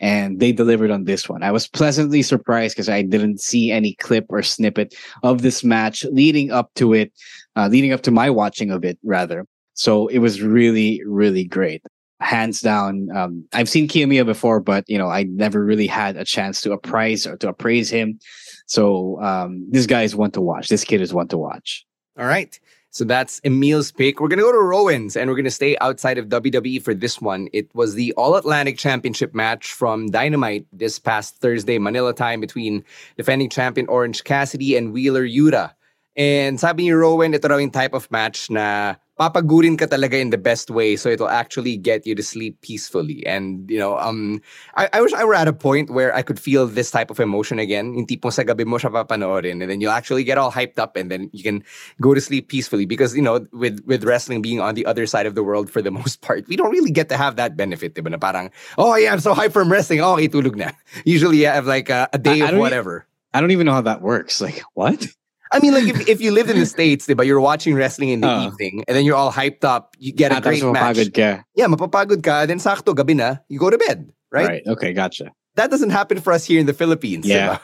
And 0.00 0.38
they 0.38 0.52
delivered 0.52 0.90
on 0.90 1.04
this 1.04 1.28
one. 1.28 1.42
I 1.42 1.50
was 1.50 1.66
pleasantly 1.66 2.22
surprised 2.22 2.76
because 2.76 2.88
I 2.88 3.02
didn't 3.02 3.40
see 3.40 3.72
any 3.72 3.94
clip 3.94 4.26
or 4.28 4.42
snippet 4.42 4.94
of 5.22 5.42
this 5.42 5.64
match 5.64 6.04
leading 6.12 6.50
up 6.50 6.70
to 6.74 6.92
it, 6.92 7.12
uh, 7.56 7.68
leading 7.68 7.92
up 7.92 8.02
to 8.02 8.10
my 8.10 8.28
watching 8.28 8.70
of 8.70 8.84
it, 8.84 8.98
rather. 9.02 9.46
So 9.74 10.08
it 10.08 10.18
was 10.18 10.42
really, 10.42 11.00
really 11.06 11.44
great. 11.44 11.82
Hands 12.22 12.60
down. 12.60 13.10
Um, 13.14 13.44
I've 13.52 13.68
seen 13.68 13.88
Kiyomiya 13.88 14.24
before, 14.24 14.60
but 14.60 14.88
you 14.88 14.96
know, 14.96 15.08
I 15.08 15.24
never 15.24 15.64
really 15.64 15.86
had 15.86 16.16
a 16.16 16.24
chance 16.24 16.60
to 16.62 16.72
appraise 16.72 17.26
or 17.26 17.36
to 17.38 17.48
appraise 17.48 17.90
him. 17.90 18.18
So 18.66 19.20
um, 19.20 19.66
this 19.70 19.86
guy 19.86 20.02
is 20.02 20.14
one 20.14 20.30
to 20.32 20.40
watch. 20.40 20.68
This 20.68 20.84
kid 20.84 21.00
is 21.00 21.12
one 21.12 21.28
to 21.28 21.38
watch. 21.38 21.84
All 22.18 22.26
right. 22.26 22.58
So 22.92 23.04
that's 23.04 23.40
Emil's 23.42 23.90
pick. 23.90 24.20
We're 24.20 24.28
going 24.28 24.38
to 24.38 24.44
go 24.44 24.52
to 24.52 24.60
Rowen's 24.60 25.16
and 25.16 25.30
we're 25.30 25.36
going 25.36 25.46
to 25.46 25.50
stay 25.50 25.78
outside 25.80 26.18
of 26.18 26.26
WWE 26.28 26.82
for 26.82 26.92
this 26.92 27.22
one. 27.22 27.48
It 27.54 27.74
was 27.74 27.94
the 27.94 28.12
All 28.14 28.36
Atlantic 28.36 28.76
Championship 28.76 29.34
match 29.34 29.72
from 29.72 30.10
Dynamite 30.10 30.66
this 30.74 30.98
past 30.98 31.36
Thursday, 31.36 31.78
Manila 31.78 32.12
time, 32.12 32.40
between 32.40 32.84
defending 33.16 33.48
champion 33.48 33.88
Orange 33.88 34.24
Cassidy 34.24 34.76
and 34.76 34.92
Wheeler 34.92 35.26
Yuta. 35.26 35.72
And 36.16 36.60
sabi 36.60 36.84
ni 36.84 36.90
Rowen, 36.90 37.34
ito 37.34 37.48
raw 37.48 37.56
yung 37.56 37.70
type 37.70 37.94
of 37.94 38.10
match 38.10 38.50
na 38.50 38.96
papagurin 39.22 39.78
ka 39.78 39.86
talaga 39.86 40.18
in 40.18 40.34
the 40.34 40.38
best 40.38 40.66
way 40.66 40.98
so 40.98 41.06
it'll 41.06 41.30
actually 41.30 41.78
get 41.78 42.02
you 42.02 42.14
to 42.14 42.22
sleep 42.22 42.58
peacefully. 42.60 43.22
And, 43.22 43.70
you 43.70 43.78
know, 43.78 43.94
um, 43.98 44.42
I, 44.74 44.90
I 44.92 45.00
wish 45.00 45.14
I 45.14 45.22
were 45.22 45.38
at 45.38 45.46
a 45.46 45.52
point 45.52 45.90
where 45.90 46.10
I 46.14 46.22
could 46.22 46.40
feel 46.40 46.66
this 46.66 46.90
type 46.90 47.10
of 47.10 47.20
emotion 47.20 47.62
again. 47.62 47.94
Yung 47.94 48.06
tipong 48.06 48.32
sa 48.34 48.42
gabi 48.42 48.66
mo 48.66 48.78
siya 48.82 48.90
papanoorin 48.90 49.62
and 49.62 49.70
then 49.70 49.80
you'll 49.80 49.94
actually 49.94 50.24
get 50.24 50.38
all 50.38 50.50
hyped 50.50 50.82
up 50.82 50.96
and 50.96 51.06
then 51.10 51.30
you 51.32 51.42
can 51.46 51.62
go 52.00 52.14
to 52.14 52.20
sleep 52.20 52.48
peacefully 52.48 52.84
because, 52.84 53.14
you 53.14 53.22
know, 53.22 53.46
with, 53.52 53.78
with 53.86 54.02
wrestling 54.02 54.42
being 54.42 54.58
on 54.58 54.74
the 54.74 54.84
other 54.86 55.06
side 55.06 55.26
of 55.26 55.36
the 55.36 55.44
world 55.46 55.70
for 55.70 55.80
the 55.80 55.90
most 56.02 56.20
part, 56.20 56.48
we 56.48 56.56
don't 56.56 56.72
really 56.72 56.90
get 56.90 57.08
to 57.10 57.16
have 57.16 57.36
that 57.36 57.56
benefit, 57.56 57.94
diba? 57.94 58.10
Na 58.10 58.18
parang, 58.18 58.50
oh 58.76 58.96
yeah, 58.96 59.12
I'm 59.12 59.20
so 59.20 59.34
hyped 59.34 59.52
from 59.52 59.70
wrestling. 59.70 60.00
Oh, 60.00 60.14
okay, 60.18 60.26
tulog 60.26 60.56
na. 60.56 60.74
Usually 61.04 61.46
I 61.46 61.54
have 61.54 61.66
like 61.66 61.90
a, 61.90 62.08
a 62.12 62.18
day 62.18 62.42
I, 62.42 62.48
of 62.50 62.54
I 62.54 62.58
whatever. 62.58 63.06
I 63.32 63.40
don't 63.40 63.52
even 63.52 63.66
know 63.66 63.72
how 63.72 63.86
that 63.86 64.02
works. 64.02 64.40
Like, 64.40 64.60
what? 64.74 65.06
I 65.52 65.60
mean, 65.60 65.74
like 65.74 65.84
if, 65.84 66.08
if 66.08 66.20
you 66.20 66.30
lived 66.30 66.50
in 66.50 66.58
the 66.58 66.66
States, 66.66 67.08
but 67.14 67.26
you're 67.26 67.40
watching 67.40 67.74
wrestling 67.74 68.08
in 68.08 68.20
the 68.20 68.28
uh, 68.28 68.46
evening 68.46 68.84
and 68.88 68.96
then 68.96 69.04
you're 69.04 69.16
all 69.16 69.30
hyped 69.30 69.64
up, 69.64 69.94
you 69.98 70.12
get 70.12 70.32
a 70.32 70.36
ah, 70.36 70.40
great 70.40 70.64
match. 70.64 71.12
Ka. 71.12 71.44
Yeah, 71.54 71.66
mapapagod 71.66 72.22
ka, 72.22 72.46
then 72.46 72.58
sakto, 72.58 72.94
gabi 72.94 73.16
na, 73.16 73.36
you 73.48 73.58
go 73.58 73.70
to 73.70 73.78
bed, 73.78 74.10
right? 74.30 74.48
Right, 74.48 74.62
okay, 74.66 74.92
gotcha. 74.92 75.32
That 75.56 75.70
doesn't 75.70 75.90
happen 75.90 76.20
for 76.20 76.32
us 76.32 76.44
here 76.44 76.58
in 76.58 76.66
the 76.66 76.72
Philippines. 76.72 77.26
Yeah. 77.26 77.58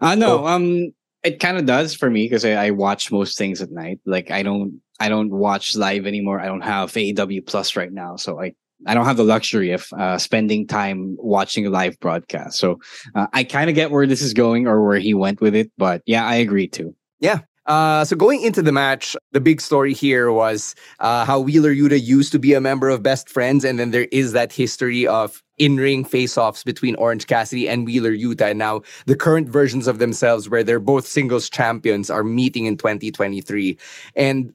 I 0.00 0.12
uh, 0.12 0.14
know. 0.14 0.38
So, 0.38 0.46
um, 0.46 0.92
it 1.24 1.40
kind 1.40 1.56
of 1.56 1.66
does 1.66 1.94
for 1.94 2.10
me 2.10 2.26
because 2.26 2.44
I, 2.44 2.66
I, 2.66 2.70
watch 2.70 3.10
most 3.10 3.38
things 3.38 3.62
at 3.62 3.70
night. 3.70 3.98
Like 4.04 4.30
I 4.30 4.42
don't, 4.42 4.80
I 5.00 5.08
don't 5.08 5.30
watch 5.30 5.74
live 5.74 6.06
anymore. 6.06 6.38
I 6.38 6.46
don't 6.46 6.60
have 6.60 6.92
AEW 6.92 7.46
Plus 7.46 7.76
right 7.76 7.90
now, 7.90 8.16
so 8.16 8.40
I 8.40 8.54
I 8.86 8.94
don't 8.94 9.06
have 9.06 9.16
the 9.16 9.24
luxury 9.24 9.72
of 9.72 9.88
uh, 9.96 10.18
spending 10.18 10.66
time 10.66 11.16
watching 11.18 11.66
a 11.66 11.70
live 11.70 11.98
broadcast. 12.00 12.58
So 12.58 12.80
uh, 13.14 13.26
I 13.32 13.44
kind 13.44 13.70
of 13.70 13.74
get 13.74 13.90
where 13.90 14.06
this 14.06 14.20
is 14.20 14.34
going 14.34 14.66
or 14.66 14.84
where 14.84 14.98
he 14.98 15.14
went 15.14 15.40
with 15.40 15.54
it. 15.54 15.72
But 15.78 16.02
yeah, 16.06 16.26
I 16.26 16.36
agree 16.36 16.68
too. 16.68 16.94
Yeah. 17.24 17.38
Uh, 17.64 18.04
so 18.04 18.14
going 18.14 18.42
into 18.42 18.60
the 18.60 18.70
match, 18.70 19.16
the 19.32 19.40
big 19.40 19.62
story 19.62 19.94
here 19.94 20.30
was 20.30 20.74
uh, 21.00 21.24
how 21.24 21.40
Wheeler 21.40 21.74
Yuta 21.74 21.98
used 21.98 22.30
to 22.32 22.38
be 22.38 22.52
a 22.52 22.60
member 22.60 22.90
of 22.90 23.02
Best 23.02 23.30
Friends, 23.30 23.64
and 23.64 23.78
then 23.78 23.92
there 23.92 24.06
is 24.12 24.32
that 24.32 24.52
history 24.52 25.06
of 25.06 25.42
in-ring 25.56 26.04
face-offs 26.04 26.62
between 26.62 26.94
Orange 26.96 27.26
Cassidy 27.26 27.66
and 27.66 27.86
Wheeler 27.86 28.12
Yuta, 28.12 28.50
and 28.50 28.58
now 28.58 28.82
the 29.06 29.16
current 29.16 29.48
versions 29.48 29.86
of 29.86 29.98
themselves, 29.98 30.50
where 30.50 30.62
they're 30.62 30.78
both 30.78 31.06
singles 31.06 31.48
champions, 31.48 32.10
are 32.10 32.22
meeting 32.22 32.66
in 32.66 32.76
2023, 32.76 33.78
and. 34.14 34.52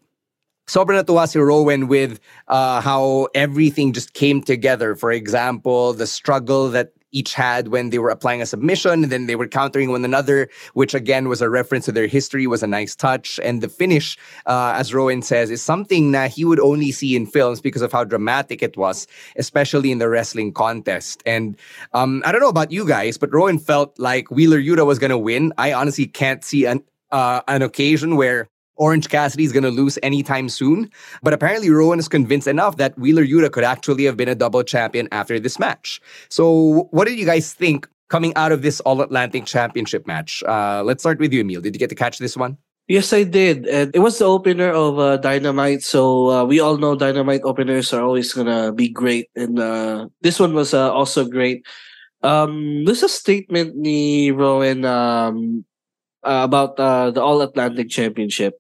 Sobrang 0.68 1.02
natuwa 1.02 1.28
si 1.28 1.40
Rowen 1.40 1.88
with 1.88 2.20
uh, 2.48 2.80
how 2.80 3.28
everything 3.34 3.92
just 3.92 4.14
came 4.14 4.40
together. 4.40 4.94
For 4.94 5.12
example, 5.12 5.94
the 5.94 6.06
struggle 6.06 6.70
that 6.70 6.92
each 7.12 7.34
had 7.34 7.70
when 7.70 7.90
they 7.90 8.00
were 8.00 8.10
applying 8.10 8.42
a 8.42 8.46
submission 8.46 9.04
and 9.04 9.12
then 9.12 9.26
they 9.26 9.36
were 9.36 9.48
countering 9.48 9.92
one 9.92 10.06
another, 10.06 10.50
which 10.74 10.94
again 10.94 11.28
was 11.30 11.42
a 11.42 11.50
reference 11.50 11.86
to 11.86 11.92
their 11.92 12.08
history, 12.08 12.48
was 12.48 12.64
a 12.64 12.68
nice 12.68 12.96
touch. 12.96 13.40
And 13.44 13.62
the 13.62 13.70
finish, 13.70 14.18
uh, 14.46 14.74
as 14.76 14.92
Rowen 14.92 15.24
says, 15.24 15.50
is 15.50 15.62
something 15.62 16.12
that 16.12 16.32
he 16.32 16.46
would 16.46 16.60
only 16.60 16.92
see 16.92 17.16
in 17.16 17.26
films 17.26 17.62
because 17.62 17.82
of 17.82 17.92
how 17.92 18.04
dramatic 18.04 18.62
it 18.62 18.78
was, 18.78 19.08
especially 19.36 19.92
in 19.92 19.98
the 19.98 20.10
wrestling 20.10 20.54
contest. 20.54 21.24
And 21.26 21.58
um, 21.94 22.22
I 22.26 22.32
don't 22.32 22.42
know 22.42 22.50
about 22.50 22.72
you 22.72 22.88
guys, 22.88 23.18
but 23.18 23.32
Rowen 23.32 23.60
felt 23.60 23.98
like 24.00 24.30
Wheeler 24.32 24.60
Yuta 24.60 24.86
was 24.86 25.00
going 25.00 25.12
to 25.12 25.18
win. 25.18 25.54
I 25.58 25.74
honestly 25.74 26.06
can't 26.06 26.44
see 26.44 26.66
an, 26.66 26.84
uh, 27.12 27.42
an 27.48 27.62
occasion 27.62 28.16
where 28.16 28.48
Orange 28.80 29.10
Cassidy 29.10 29.44
is 29.44 29.52
going 29.52 29.64
to 29.64 29.70
lose 29.70 30.00
anytime 30.02 30.50
soon. 30.50 30.90
But 31.22 31.34
apparently, 31.34 31.70
Rowen 31.70 32.00
is 32.00 32.08
convinced 32.08 32.48
enough 32.48 32.78
that 32.78 32.98
Wheeler 32.98 33.26
Yuta 33.26 33.52
could 33.52 33.64
actually 33.64 34.06
have 34.06 34.18
been 34.18 34.30
a 34.30 34.36
double 34.36 34.64
champion 34.64 35.08
after 35.12 35.40
this 35.40 35.60
match. 35.60 36.02
So, 36.30 36.88
what 36.92 37.08
did 37.08 37.20
you 37.20 37.26
guys 37.26 37.54
think 37.54 37.88
coming 38.10 38.34
out 38.36 38.52
of 38.52 38.64
this 38.64 38.80
All 38.82 39.02
Atlantic 39.02 39.46
Championship 39.46 40.08
match? 40.08 40.42
Uh, 40.48 40.82
let's 40.84 41.04
start 41.04 41.20
with 41.20 41.32
you, 41.32 41.42
Emil. 41.42 41.62
Did 41.62 41.76
you 41.76 41.80
get 41.80 41.90
to 41.90 41.96
catch 41.96 42.18
this 42.18 42.36
one? 42.36 42.58
Yes, 42.90 43.14
I 43.14 43.22
did. 43.22 43.68
And 43.68 43.92
it 43.94 44.00
was 44.00 44.18
the 44.18 44.26
opener 44.26 44.72
of 44.72 44.98
uh, 44.98 45.18
Dynamite. 45.18 45.84
So 45.84 46.32
uh, 46.32 46.44
we 46.44 46.60
all 46.60 46.78
know 46.78 46.96
Dynamite 46.96 47.42
openers 47.44 47.94
are 47.94 48.02
always 48.02 48.34
going 48.34 48.48
to 48.48 48.72
be 48.74 48.90
great. 48.90 49.30
And 49.36 49.60
uh, 49.60 50.08
this 50.22 50.40
one 50.40 50.56
was 50.56 50.74
uh, 50.74 50.92
also 50.92 51.26
great. 51.26 51.68
Um, 52.24 52.86
there's 52.86 53.04
a 53.04 53.10
statement 53.10 53.76
ni 53.78 54.32
Rowan 54.32 54.86
um, 54.86 55.66
uh, 56.24 56.42
about 56.44 56.80
uh, 56.80 57.12
the 57.12 57.22
All 57.22 57.42
Atlantic 57.42 57.90
Championship. 57.90 58.60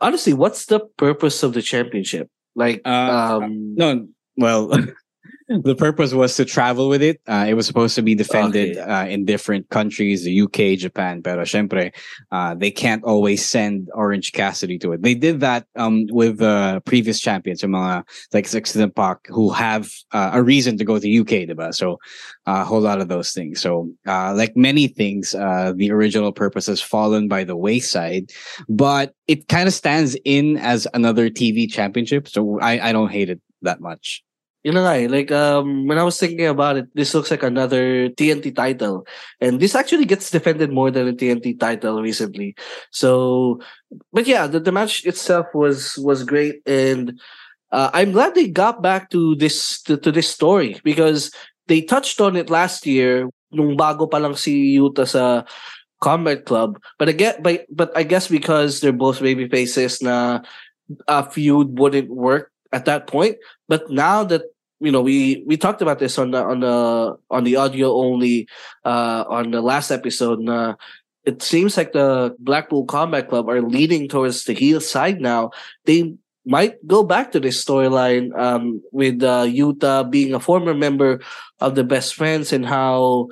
Honestly, 0.00 0.32
what's 0.32 0.66
the 0.66 0.80
purpose 0.96 1.42
of 1.42 1.54
the 1.54 1.62
championship? 1.62 2.28
Like, 2.54 2.82
uh, 2.84 3.40
um, 3.42 3.74
no, 3.74 4.08
well, 4.36 4.70
the 5.48 5.76
purpose 5.76 6.12
was 6.12 6.34
to 6.36 6.44
travel 6.44 6.88
with 6.88 7.02
it. 7.02 7.20
Uh, 7.28 7.46
it 7.48 7.54
was 7.54 7.66
supposed 7.66 7.94
to 7.94 8.02
be 8.02 8.14
defended 8.14 8.76
okay. 8.76 8.90
uh, 8.90 9.06
in 9.06 9.24
different 9.24 9.68
countries, 9.70 10.24
the 10.24 10.40
UK, 10.40 10.76
Japan. 10.76 11.22
Pero 11.22 11.44
syempre, 11.44 11.94
uh, 12.32 12.54
they 12.54 12.70
can't 12.70 13.04
always 13.04 13.44
send 13.44 13.88
Orange 13.94 14.32
Cassidy 14.32 14.76
to 14.78 14.92
it. 14.92 15.02
They 15.02 15.14
did 15.14 15.40
that 15.40 15.66
um, 15.76 16.06
with 16.10 16.42
uh, 16.42 16.80
previous 16.80 17.20
champions, 17.20 17.62
yung 17.62 17.72
mga 17.72 18.04
like 18.32 18.48
Six 18.48 18.74
and 18.74 18.94
Pac, 18.94 19.26
who 19.28 19.50
have 19.50 19.90
uh, 20.12 20.30
a 20.32 20.42
reason 20.42 20.78
to 20.78 20.84
go 20.84 20.94
to 20.94 21.00
the 21.00 21.18
UK, 21.20 21.46
diba? 21.46 21.72
So 21.72 21.92
uh, 22.46 22.62
a 22.62 22.64
whole 22.64 22.80
lot 22.80 23.00
of 23.00 23.08
those 23.08 23.32
things. 23.32 23.60
So 23.60 23.88
like 24.04 24.56
many 24.56 24.88
things, 24.88 25.30
the 25.30 25.90
original 25.92 26.32
purpose 26.32 26.66
has 26.66 26.82
fallen 26.82 27.28
by 27.28 27.44
the 27.44 27.56
wayside, 27.56 28.32
but 28.68 29.14
it 29.28 29.46
kind 29.46 29.68
of 29.68 29.74
stands 29.74 30.16
in 30.24 30.56
as 30.58 30.88
another 30.92 31.30
TV 31.30 31.70
championship. 31.70 32.26
So 32.26 32.58
I, 32.60 32.88
I 32.88 32.92
don't 32.92 33.10
hate 33.10 33.30
it 33.30 33.40
that 33.62 33.80
much. 33.80 34.25
You 34.66 34.72
know, 34.72 34.82
eh, 34.84 35.06
like 35.06 35.30
um, 35.30 35.86
when 35.86 35.96
I 35.96 36.02
was 36.02 36.18
thinking 36.18 36.44
about 36.44 36.76
it, 36.76 36.90
this 36.92 37.14
looks 37.14 37.30
like 37.30 37.44
another 37.44 38.08
TNT 38.10 38.50
title, 38.50 39.06
and 39.40 39.60
this 39.60 39.76
actually 39.76 40.06
gets 40.06 40.28
defended 40.28 40.72
more 40.72 40.90
than 40.90 41.06
a 41.06 41.12
TNT 41.12 41.54
title 41.54 42.02
recently. 42.02 42.56
So, 42.90 43.60
but 44.12 44.26
yeah, 44.26 44.48
the, 44.48 44.58
the 44.58 44.72
match 44.72 45.06
itself 45.06 45.46
was 45.54 45.96
was 46.02 46.26
great, 46.26 46.66
and 46.66 47.14
uh, 47.70 47.94
I'm 47.94 48.10
glad 48.10 48.34
they 48.34 48.48
got 48.48 48.82
back 48.82 49.10
to 49.10 49.36
this 49.36 49.80
to, 49.82 49.96
to 49.98 50.10
this 50.10 50.26
story 50.28 50.80
because 50.82 51.30
they 51.68 51.80
touched 51.80 52.20
on 52.20 52.34
it 52.34 52.50
last 52.50 52.90
year 52.90 53.30
nung 53.54 53.78
bago 53.78 54.10
pa 54.10 54.18
lang 54.18 54.34
si 54.34 54.74
Yuta 54.82 55.06
sa 55.06 55.46
Combat 56.02 56.42
Club. 56.42 56.82
But 56.98 57.06
again, 57.06 57.38
but 57.38 57.70
but 57.70 57.94
I 57.94 58.02
guess 58.02 58.26
because 58.26 58.80
they're 58.82 58.90
both 58.90 59.22
baby 59.22 59.46
faces, 59.46 60.02
na 60.02 60.42
a 61.06 61.22
feud 61.22 61.78
wouldn't 61.78 62.10
work 62.10 62.50
at 62.72 62.84
that 62.90 63.06
point. 63.06 63.38
But 63.70 63.86
now 63.94 64.26
that 64.26 64.42
you 64.80 64.92
know 64.92 65.00
we 65.00 65.42
we 65.46 65.56
talked 65.56 65.80
about 65.80 65.98
this 65.98 66.18
on 66.18 66.30
the 66.32 66.42
on 66.42 66.60
the 66.60 67.16
on 67.30 67.44
the 67.44 67.56
audio 67.56 67.92
only 67.94 68.48
uh 68.84 69.24
on 69.28 69.50
the 69.50 69.60
last 69.60 69.90
episode 69.90 70.46
uh, 70.48 70.74
it 71.26 71.42
seems 71.42 71.76
like 71.76 71.92
the 71.92 72.34
blackpool 72.38 72.86
combat 72.86 73.28
club 73.28 73.50
are 73.50 73.60
leaning 73.60 74.08
towards 74.08 74.44
the 74.44 74.54
heel 74.54 74.80
side 74.80 75.20
now. 75.20 75.50
They 75.84 76.14
might 76.46 76.78
go 76.86 77.02
back 77.02 77.32
to 77.32 77.40
this 77.42 77.58
storyline 77.62 78.30
um 78.38 78.80
with 78.94 79.20
uh 79.22 79.42
yuta 79.42 80.08
being 80.08 80.32
a 80.32 80.40
former 80.40 80.72
member 80.72 81.20
of 81.58 81.74
the 81.74 81.82
best 81.82 82.14
friends 82.14 82.54
and 82.54 82.64
how 82.64 83.26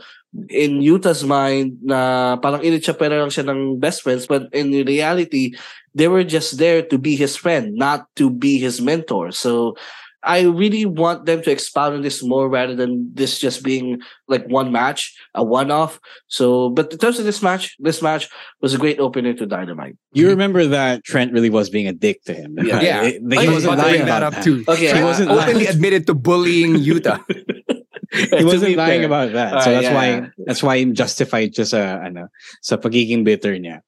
in 0.51 0.83
Yuta's 0.83 1.23
mind 1.23 1.79
na 1.87 2.35
parang 2.43 2.59
initsapera 2.67 3.23
lang 3.23 3.31
siya 3.31 3.47
ng 3.47 3.79
best 3.79 4.03
friends 4.03 4.27
but 4.27 4.51
in 4.51 4.75
reality 4.83 5.55
they 5.95 6.11
were 6.11 6.27
just 6.27 6.59
there 6.59 6.83
to 6.83 6.99
be 6.99 7.15
his 7.15 7.39
friend 7.39 7.79
not 7.79 8.11
to 8.19 8.27
be 8.27 8.59
his 8.59 8.83
mentor. 8.83 9.31
So 9.31 9.79
I 10.25 10.43
really 10.43 10.87
want 10.87 11.27
them 11.27 11.43
to 11.43 11.51
expound 11.51 11.95
on 11.95 12.01
this 12.03 12.23
more 12.23 12.49
rather 12.49 12.75
than 12.75 13.11
this 13.13 13.39
just 13.39 13.63
being 13.63 14.01
like 14.27 14.47
one 14.49 14.73
match, 14.73 15.15
a 15.35 15.45
one 15.45 15.71
off. 15.71 16.01
So, 16.29 16.71
but 16.71 16.93
in 16.93 16.99
terms 16.99 17.19
of 17.19 17.25
this 17.27 17.43
match, 17.43 17.77
this 17.79 18.01
match 18.01 18.29
was 18.63 18.73
a 18.75 18.79
great 18.79 18.99
opener 18.99 19.35
to 19.35 19.45
Dynamite. 19.47 19.97
You 20.13 20.29
remember 20.31 20.67
that 20.67 21.05
Trent 21.05 21.33
really 21.33 21.51
was 21.51 21.69
being 21.69 21.87
a 21.89 21.93
dick 21.93 22.23
to 22.25 22.33
him. 22.33 22.57
Yeah, 22.63 22.81
yeah. 22.81 23.03
It- 23.03 23.23
he 23.31 23.37
I 23.39 23.45
was 23.47 23.65
wasn't 23.67 23.75
about 23.75 23.77
to 23.77 23.83
lying 23.83 23.95
bring 24.01 24.07
that 24.07 24.23
about 24.23 24.39
up 24.39 24.45
too. 24.45 24.65
Okay, 24.67 24.93
He 24.93 24.99
I- 25.01 25.05
wasn't 25.05 25.31
I- 25.31 25.43
Openly 25.45 25.67
admitted 25.67 26.07
to 26.07 26.15
bullying 26.15 26.75
Yuta. 26.77 27.21
he 28.15 28.45
wasn't 28.45 28.77
lying 28.77 29.01
fair. 29.01 29.07
about 29.07 29.33
that. 29.33 29.63
So 29.63 29.71
that's 29.71 29.85
yeah, 29.85 29.95
why 29.95 30.31
that's 30.47 30.63
why 30.63 30.79
he 30.79 30.85
justified 30.93 31.53
just 31.53 31.75
uh, 31.75 32.01
ano, 32.03 32.29
sa 32.63 32.77
pagiging 32.77 33.25
bitter 33.25 33.55
niya. 33.59 33.81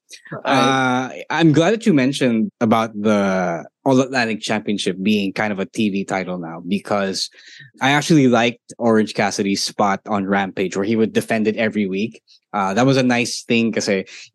Uh, 0.44 1.10
I'm 1.30 1.52
glad 1.52 1.72
that 1.72 1.86
you 1.86 1.94
mentioned 1.94 2.50
about 2.60 2.90
the 2.94 3.64
All 3.84 4.00
Atlantic 4.00 4.40
Championship 4.40 4.96
being 5.02 5.32
kind 5.32 5.52
of 5.52 5.58
a 5.58 5.66
TV 5.66 6.06
title 6.06 6.38
now 6.38 6.62
because 6.66 7.30
I 7.80 7.90
actually 7.90 8.28
liked 8.28 8.74
Orange 8.78 9.14
Cassidy's 9.14 9.62
spot 9.62 10.00
on 10.06 10.26
Rampage 10.26 10.76
where 10.76 10.84
he 10.84 10.96
would 10.96 11.12
defend 11.12 11.46
it 11.46 11.56
every 11.56 11.86
week. 11.86 12.22
Uh, 12.52 12.72
that 12.72 12.86
was 12.86 12.96
a 12.96 13.02
nice 13.02 13.42
thing 13.42 13.70
because 13.70 13.90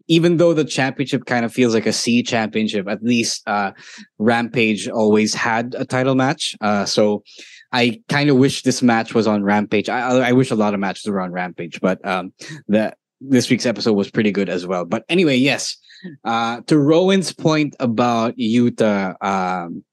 even 0.08 0.38
though 0.38 0.54
the 0.54 0.66
championship 0.66 1.26
kind 1.26 1.44
of 1.44 1.52
feels 1.52 1.74
like 1.74 1.88
a 1.88 1.94
C 1.94 2.22
championship, 2.22 2.88
at 2.88 3.02
least 3.02 3.42
uh, 3.48 3.72
Rampage 4.20 4.88
always 4.88 5.34
had 5.34 5.74
a 5.78 5.86
title 5.86 6.16
match. 6.16 6.56
Uh, 6.62 6.86
so 6.86 7.24
I 7.72 8.02
kind 8.10 8.30
of 8.30 8.38
wish 8.38 8.64
this 8.64 8.82
match 8.82 9.14
was 9.14 9.28
on 9.28 9.44
Rampage. 9.44 9.90
I, 9.90 10.30
I 10.30 10.32
wish 10.34 10.52
a 10.52 10.56
lot 10.56 10.74
of 10.74 10.80
matches 10.80 11.06
were 11.06 11.22
on 11.22 11.32
Rampage, 11.32 11.80
but 11.82 12.06
um, 12.06 12.34
the 12.68 12.94
this 13.22 13.50
week's 13.50 13.66
episode 13.66 13.94
was 13.94 14.10
pretty 14.10 14.32
good 14.32 14.50
as 14.50 14.66
well. 14.66 14.84
But 14.86 15.06
anyway, 15.08 15.38
yes. 15.38 15.78
Uh, 16.24 16.62
to 16.62 16.80
Rowan's 16.80 17.32
point 17.32 17.76
about 17.80 18.36
Yuta 18.36 19.16
um, 19.24 19.84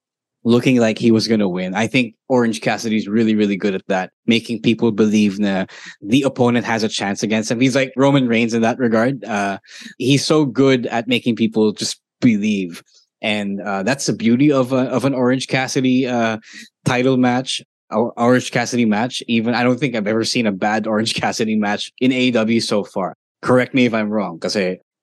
looking 0.44 0.78
like 0.78 0.99
he 0.99 1.11
was 1.11 1.28
going 1.28 1.40
to 1.40 1.49
win, 1.49 1.75
I 1.75 1.87
think 1.87 2.14
Orange 2.28 2.62
Cassidy's 2.62 3.06
really, 3.06 3.35
really 3.35 3.56
good 3.56 3.75
at 3.75 3.87
that, 3.88 4.12
making 4.26 4.62
people 4.62 4.90
believe 4.90 5.37
that 5.38 5.70
the 6.00 6.23
opponent 6.23 6.64
has 6.64 6.82
a 6.82 6.88
chance 6.88 7.23
against 7.23 7.50
him. 7.50 7.61
He's 7.61 7.76
like 7.76 7.92
Roman 7.97 8.26
Reigns 8.26 8.54
in 8.54 8.62
that 8.62 8.78
regard. 8.78 9.23
Uh, 9.25 9.58
he's 9.99 10.25
so 10.25 10.47
good 10.47 10.87
at 10.87 11.06
making 11.06 11.37
people 11.37 11.73
just 11.73 12.00
believe. 12.20 12.82
And 13.20 13.60
uh, 13.60 13.82
that's 13.82 14.06
the 14.06 14.12
beauty 14.12 14.52
of 14.52 14.72
a, 14.72 14.82
of 14.90 15.04
an 15.04 15.14
Orange 15.14 15.48
Cassidy 15.48 16.06
uh, 16.06 16.38
title 16.84 17.16
match. 17.16 17.62
Orange 17.90 18.50
Cassidy 18.50 18.84
match. 18.84 19.22
Even 19.28 19.54
I 19.54 19.62
don't 19.62 19.80
think 19.80 19.94
I've 19.94 20.06
ever 20.06 20.25
seen 20.25 20.46
a 20.46 20.52
bad 20.52 20.87
Orange 20.87 21.14
Cassidy 21.14 21.56
match 21.56 21.90
in 22.00 22.10
AEW 22.10 22.62
so 22.62 22.84
far. 22.84 23.14
Correct 23.40 23.72
me 23.72 23.87
if 23.87 23.94
I'm 23.94 24.10
wrong, 24.10 24.37
because 24.37 24.54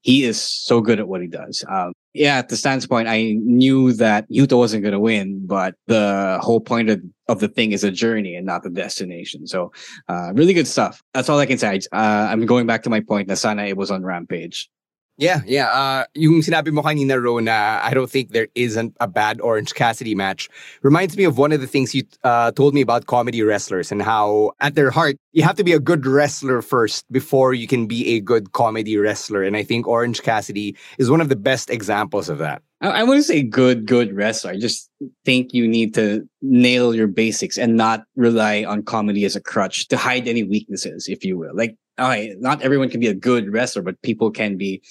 he 0.06 0.24
is 0.24 0.40
so 0.40 0.82
good 0.82 1.00
at 1.00 1.08
what 1.08 1.22
he 1.22 1.28
does. 1.28 1.64
Um, 1.68 1.94
yeah, 2.14 2.38
at 2.38 2.50
the 2.50 2.56
standpoint, 2.56 3.08
I 3.08 3.34
knew 3.40 3.92
that 3.94 4.30
Yuta 4.30 4.56
wasn't 4.56 4.84
going 4.84 4.94
to 4.94 5.00
win, 5.00 5.46
but 5.46 5.74
the 5.88 6.38
whole 6.42 6.62
point 6.62 6.90
of, 6.90 7.02
of 7.28 7.40
the 7.40 7.48
thing 7.48 7.72
is 7.72 7.84
a 7.84 7.92
journey 7.92 8.36
and 8.36 8.46
not 8.46 8.62
the 8.62 8.70
destination. 8.70 9.48
So, 9.48 9.74
uh, 10.08 10.32
really 10.34 10.54
good 10.54 10.68
stuff. 10.68 11.02
That's 11.14 11.28
all 11.28 11.40
I 11.40 11.48
can 11.48 11.58
say. 11.58 11.80
Uh, 11.92 12.28
I'm 12.30 12.46
going 12.46 12.68
back 12.68 12.84
to 12.84 12.90
my 12.90 13.02
point 13.02 13.28
Nasana, 13.28 13.68
it 13.68 13.78
was 13.78 13.90
on 13.90 14.04
Rampage. 14.04 14.70
Yeah, 15.18 15.42
yeah. 15.46 15.68
Uh, 15.72 16.04
yung 16.14 16.42
sinabi 16.42 16.74
mo 16.74 16.84
kanina, 16.84 17.16
Ro, 17.22 17.40
na 17.40 17.80
I 17.82 17.94
don't 17.94 18.10
think 18.10 18.32
there 18.32 18.50
isn't 18.54 18.98
a 19.00 19.08
bad 19.08 19.40
Orange 19.40 19.74
Cassidy 19.74 20.14
match 20.14 20.50
reminds 20.82 21.16
me 21.16 21.24
of 21.24 21.38
one 21.38 21.54
of 21.54 21.62
the 21.62 21.68
things 21.68 21.96
you 21.96 22.04
uh, 22.26 22.52
told 22.52 22.74
me 22.74 22.82
about 22.82 23.06
comedy 23.06 23.42
wrestlers 23.42 23.94
and 23.94 24.02
how, 24.02 24.52
at 24.60 24.76
their 24.76 24.92
heart, 24.92 25.16
you 25.32 25.42
have 25.44 25.56
to 25.56 25.64
be 25.64 25.72
a 25.72 25.80
good 25.80 26.06
wrestler 26.06 26.62
first 26.62 27.06
before 27.14 27.54
you 27.54 27.66
can 27.66 27.88
be 27.88 28.16
a 28.16 28.20
good 28.20 28.52
comedy 28.52 28.98
wrestler. 28.98 29.44
And 29.44 29.56
I 29.56 29.64
think 29.64 29.88
Orange 29.88 30.22
Cassidy 30.22 30.76
is 30.98 31.10
one 31.10 31.22
of 31.22 31.30
the 31.30 31.38
best 31.38 31.70
examples 31.70 32.28
of 32.28 32.40
that. 32.40 32.62
I, 32.82 32.90
I 32.90 33.04
wouldn't 33.04 33.26
say 33.26 33.42
good, 33.42 33.86
good 33.86 34.14
wrestler. 34.14 34.52
I 34.52 34.60
just 34.60 34.92
think 35.24 35.54
you 35.54 35.66
need 35.66 35.94
to 35.94 36.28
nail 36.42 36.94
your 36.94 37.08
basics 37.08 37.58
and 37.58 37.78
not 37.78 38.04
rely 38.18 38.66
on 38.66 38.84
comedy 38.84 39.24
as 39.24 39.38
a 39.38 39.42
crutch 39.42 39.88
to 39.88 39.98
hide 39.98 40.28
any 40.28 40.44
weaknesses, 40.44 41.08
if 41.08 41.24
you 41.24 41.38
will. 41.38 41.56
Like, 41.56 41.78
okay, 42.00 42.36
not 42.40 42.62
everyone 42.62 42.90
can 42.90 43.00
be 43.00 43.08
a 43.08 43.14
good 43.14 43.52
wrestler, 43.52 43.82
but 43.82 44.02
people 44.02 44.32
can 44.32 44.58
be 44.58 44.82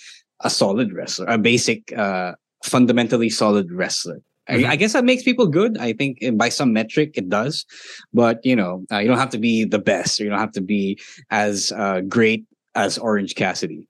a 0.40 0.50
solid 0.50 0.92
wrestler, 0.92 1.26
a 1.26 1.38
basic, 1.38 1.96
uh, 1.96 2.34
fundamentally 2.64 3.30
solid 3.30 3.70
wrestler. 3.70 4.20
Mhm. 4.50 4.66
I, 4.66 4.72
I 4.72 4.76
guess 4.76 4.92
that 4.92 5.04
makes 5.04 5.22
people 5.22 5.46
good. 5.46 5.78
I 5.78 5.92
think 5.94 6.18
by 6.34 6.50
some 6.50 6.72
metric 6.72 7.12
it 7.16 7.28
does, 7.30 7.64
but 8.12 8.44
you 8.44 8.54
know, 8.56 8.84
uh, 8.92 8.98
you 8.98 9.08
don't 9.08 9.18
have 9.18 9.30
to 9.30 9.38
be 9.38 9.64
the 9.64 9.78
best. 9.78 10.20
Or 10.20 10.24
you 10.24 10.30
don't 10.30 10.38
have 10.38 10.52
to 10.52 10.60
be 10.60 10.98
as 11.30 11.72
uh, 11.72 12.00
great 12.02 12.44
as 12.74 12.98
Orange 12.98 13.34
Cassidy. 13.34 13.88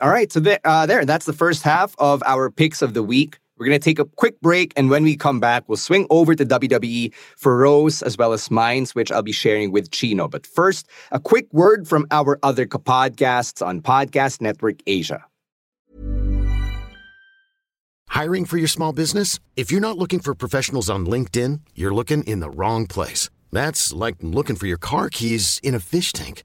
All 0.00 0.08
right, 0.10 0.32
so 0.32 0.40
there, 0.40 0.60
uh, 0.64 0.86
there, 0.86 1.04
that's 1.04 1.26
the 1.26 1.32
first 1.32 1.62
half 1.62 1.94
of 1.98 2.22
our 2.24 2.50
picks 2.50 2.80
of 2.82 2.94
the 2.94 3.02
week. 3.02 3.38
We're 3.60 3.66
going 3.66 3.78
to 3.78 3.84
take 3.84 3.98
a 3.98 4.06
quick 4.06 4.40
break, 4.40 4.72
and 4.74 4.88
when 4.88 5.04
we 5.04 5.16
come 5.16 5.38
back, 5.38 5.68
we'll 5.68 5.76
swing 5.76 6.06
over 6.08 6.34
to 6.34 6.46
WWE 6.46 7.12
for 7.36 7.58
Ro's 7.58 8.00
as 8.00 8.16
well 8.16 8.32
as 8.32 8.50
Mines, 8.50 8.94
which 8.94 9.12
I'll 9.12 9.20
be 9.22 9.32
sharing 9.32 9.70
with 9.70 9.90
Chino. 9.90 10.28
But 10.28 10.46
first, 10.46 10.88
a 11.12 11.20
quick 11.20 11.46
word 11.52 11.86
from 11.86 12.06
our 12.10 12.38
other 12.42 12.64
podcasts 12.66 13.64
on 13.64 13.82
Podcast 13.82 14.40
Network 14.40 14.76
Asia. 14.86 15.26
Hiring 18.08 18.46
for 18.46 18.56
your 18.56 18.66
small 18.66 18.94
business? 18.94 19.38
If 19.56 19.70
you're 19.70 19.82
not 19.82 19.98
looking 19.98 20.20
for 20.20 20.34
professionals 20.34 20.88
on 20.88 21.04
LinkedIn, 21.04 21.60
you're 21.74 21.94
looking 21.94 22.24
in 22.24 22.40
the 22.40 22.50
wrong 22.50 22.86
place. 22.86 23.28
That's 23.52 23.92
like 23.92 24.16
looking 24.22 24.56
for 24.56 24.68
your 24.68 24.78
car 24.78 25.10
keys 25.10 25.60
in 25.62 25.74
a 25.74 25.80
fish 25.80 26.14
tank. 26.14 26.44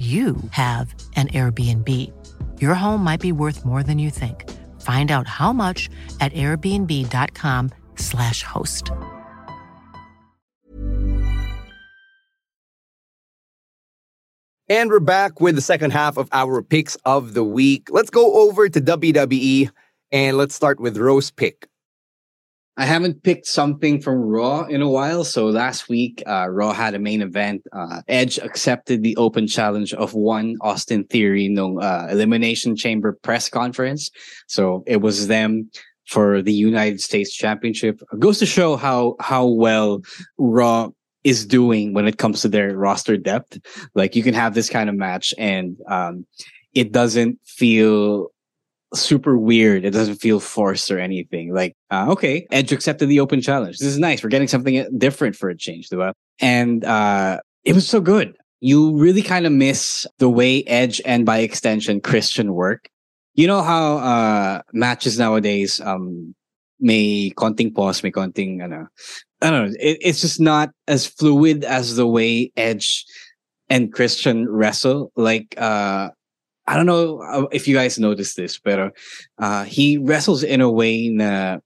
you 0.00 0.36
have 0.52 0.94
an 1.16 1.28
Airbnb. 1.28 1.88
Your 2.58 2.72
home 2.72 3.04
might 3.04 3.20
be 3.20 3.32
worth 3.32 3.66
more 3.66 3.82
than 3.82 3.98
you 3.98 4.08
think. 4.08 4.48
Find 4.80 5.10
out 5.10 5.26
how 5.26 5.52
much 5.52 5.90
at 6.20 6.32
airbnb.com/slash 6.32 8.42
host. 8.42 8.90
And 14.70 14.88
we're 14.88 15.00
back 15.00 15.40
with 15.40 15.56
the 15.56 15.60
second 15.60 15.90
half 15.90 16.16
of 16.16 16.28
our 16.32 16.62
picks 16.62 16.96
of 17.04 17.34
the 17.34 17.44
week. 17.44 17.88
Let's 17.90 18.08
go 18.08 18.48
over 18.48 18.68
to 18.68 18.80
WWE 18.80 19.68
and 20.12 20.36
let's 20.36 20.54
start 20.54 20.78
with 20.78 20.96
Ro's 20.96 21.30
pick. 21.30 21.66
I 22.76 22.86
haven't 22.86 23.22
picked 23.22 23.46
something 23.46 24.00
from 24.00 24.14
Raw 24.14 24.64
in 24.64 24.80
a 24.80 24.88
while. 24.88 25.24
So 25.24 25.46
last 25.46 25.88
week, 25.88 26.22
uh, 26.26 26.48
Raw 26.48 26.72
had 26.72 26.94
a 26.94 26.98
main 26.98 27.20
event. 27.20 27.62
Uh, 27.72 28.00
Edge 28.08 28.38
accepted 28.38 29.02
the 29.02 29.16
open 29.16 29.46
challenge 29.46 29.92
of 29.92 30.14
one 30.14 30.56
Austin 30.60 31.04
Theory 31.04 31.48
no 31.48 31.78
uh, 31.78 32.08
Elimination 32.10 32.76
Chamber 32.76 33.18
press 33.22 33.48
conference. 33.48 34.10
So 34.46 34.82
it 34.86 35.02
was 35.02 35.26
them 35.26 35.70
for 36.06 36.42
the 36.42 36.52
United 36.52 37.00
States 37.00 37.34
Championship. 37.34 38.00
It 38.12 38.20
goes 38.20 38.38
to 38.38 38.46
show 38.46 38.76
how 38.76 39.16
how 39.20 39.46
well 39.46 40.00
Raw 40.38 40.90
is 41.22 41.46
doing 41.46 41.92
when 41.92 42.06
it 42.06 42.18
comes 42.18 42.40
to 42.42 42.48
their 42.48 42.76
roster 42.76 43.16
depth. 43.16 43.58
Like 43.94 44.16
you 44.16 44.22
can 44.22 44.34
have 44.34 44.54
this 44.54 44.70
kind 44.70 44.88
of 44.88 44.96
match 44.96 45.34
and 45.38 45.76
um, 45.86 46.26
it 46.74 46.92
doesn't 46.92 47.38
feel 47.44 48.28
super 48.94 49.36
weird. 49.36 49.84
It 49.84 49.90
doesn't 49.90 50.16
feel 50.16 50.40
forced 50.40 50.90
or 50.90 50.98
anything. 50.98 51.54
Like, 51.54 51.76
uh, 51.90 52.06
okay, 52.10 52.46
Edge 52.50 52.72
accepted 52.72 53.06
the 53.06 53.20
open 53.20 53.40
challenge. 53.40 53.78
This 53.78 53.88
is 53.88 53.98
nice. 53.98 54.22
We're 54.22 54.30
getting 54.30 54.48
something 54.48 54.86
different 54.98 55.36
for 55.36 55.48
a 55.48 55.56
change, 55.56 55.88
diba? 55.88 56.12
And 56.40 56.84
uh, 56.84 57.40
it 57.64 57.74
was 57.74 57.88
so 57.88 58.00
good. 58.00 58.36
You 58.60 58.96
really 58.96 59.22
kind 59.22 59.46
of 59.46 59.52
miss 59.52 60.06
the 60.18 60.28
way 60.28 60.64
Edge 60.64 61.00
and 61.04 61.24
by 61.24 61.38
extension 61.38 62.00
Christian 62.00 62.54
work. 62.54 62.88
You 63.34 63.46
know 63.46 63.62
how 63.62 63.98
uh, 63.98 64.62
matches 64.72 65.18
nowadays 65.18 65.80
um, 65.80 66.34
may 66.78 67.30
konting 67.30 67.74
pause, 67.74 68.02
may 68.02 68.10
konting. 68.10 68.62
I 68.62 68.68
don't 69.50 69.68
know. 69.68 69.74
It, 69.78 69.98
it's 70.00 70.20
just 70.20 70.40
not 70.40 70.70
as 70.88 71.06
fluid 71.06 71.64
as 71.64 71.96
the 71.96 72.06
way 72.06 72.52
Edge 72.56 73.06
and 73.70 73.92
Christian 73.92 74.48
wrestle. 74.48 75.12
Like 75.16 75.54
uh, 75.56 76.10
I 76.70 76.76
don't 76.76 76.86
know 76.86 77.20
uh, 77.22 77.46
if 77.50 77.66
you 77.66 77.74
guys 77.74 77.98
noticed 77.98 78.36
this, 78.36 78.60
but 78.60 78.94
uh, 79.38 79.64
he 79.64 79.98
wrestles 79.98 80.44
in 80.44 80.60
a 80.60 80.70
way 80.70 81.12
that 81.16 81.62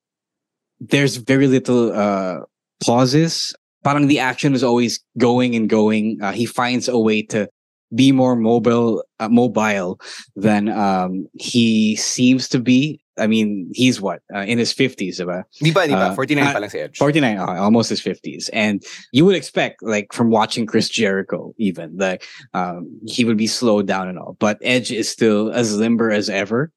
there's 0.80 1.16
very 1.16 1.46
little 1.46 1.92
uh, 1.92 2.40
pauses. 2.82 3.54
Parang 3.84 4.06
the 4.06 4.18
action 4.18 4.54
is 4.54 4.64
always 4.64 5.04
going 5.18 5.54
and 5.54 5.68
going. 5.68 6.22
Uh, 6.22 6.32
he 6.32 6.46
finds 6.46 6.88
a 6.88 6.98
way 6.98 7.20
to 7.20 7.50
be 7.94 8.12
more 8.12 8.34
mobile, 8.34 9.04
uh, 9.20 9.28
mobile 9.28 10.00
than 10.36 10.70
um, 10.70 11.26
he 11.34 11.96
seems 11.96 12.48
to 12.48 12.58
be. 12.58 13.03
I 13.18 13.26
mean, 13.26 13.70
he's 13.72 14.00
what 14.00 14.20
uh, 14.34 14.40
in 14.40 14.58
his 14.58 14.72
fifties, 14.72 15.20
diba? 15.20 15.44
Di 15.60 15.70
ba, 15.70 15.86
di 15.86 15.94
ba? 15.94 16.10
Uh, 16.10 16.14
49 16.14 16.52
pa 16.52 16.58
lang 16.58 16.70
si 16.70 16.78
Edge. 16.80 16.98
49, 16.98 17.38
uh, 17.38 17.46
almost 17.62 17.88
his 17.90 18.00
fifties, 18.00 18.50
and 18.52 18.82
you 19.12 19.24
would 19.24 19.36
expect, 19.36 19.82
like 19.82 20.12
from 20.12 20.30
watching 20.30 20.66
Chris 20.66 20.88
Jericho, 20.88 21.54
even 21.58 21.96
like 21.96 22.26
um, 22.54 22.90
he 23.06 23.24
would 23.24 23.36
be 23.36 23.46
slowed 23.46 23.86
down 23.86 24.08
and 24.08 24.18
all. 24.18 24.36
But 24.38 24.58
Edge 24.62 24.90
is 24.90 25.08
still 25.08 25.50
as 25.52 25.76
limber 25.76 26.10
as 26.10 26.28
ever, 26.28 26.72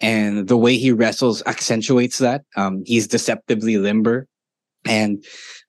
and 0.00 0.46
the 0.46 0.56
way 0.56 0.76
he 0.76 0.92
wrestles 0.92 1.42
accentuates 1.46 2.18
that. 2.18 2.42
Um, 2.56 2.82
he's 2.86 3.06
deceptively 3.06 3.76
limber, 3.78 4.28
and 4.86 5.22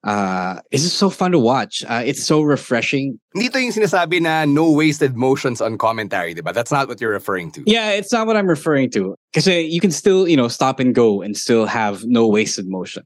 uh, 0.04 0.60
it's 0.70 0.82
just 0.82 0.98
so 0.98 1.10
fun 1.10 1.32
to 1.32 1.38
watch. 1.38 1.84
Uh, 1.86 2.02
it's 2.04 2.24
so 2.24 2.42
refreshing. 2.42 3.20
Dito 3.36 3.60
yung 3.60 3.72
sinasabi 3.72 4.22
na 4.22 4.44
no 4.44 4.70
wasted 4.70 5.16
motions 5.16 5.60
on 5.60 5.78
commentary, 5.78 6.34
but 6.34 6.54
That's 6.54 6.72
not 6.72 6.88
what 6.88 7.00
you're 7.00 7.10
referring 7.10 7.50
to. 7.52 7.62
Yeah, 7.66 7.90
it's 7.90 8.12
not 8.12 8.26
what 8.26 8.36
I'm 8.36 8.46
referring 8.46 8.90
to. 8.92 9.16
Because 9.32 9.46
you 9.46 9.80
can 9.80 9.90
still, 9.90 10.28
you 10.28 10.36
know, 10.36 10.48
stop 10.48 10.78
and 10.78 10.94
go 10.94 11.22
and 11.22 11.36
still 11.36 11.66
have 11.66 12.04
no 12.04 12.26
wasted 12.26 12.68
motion. 12.68 13.04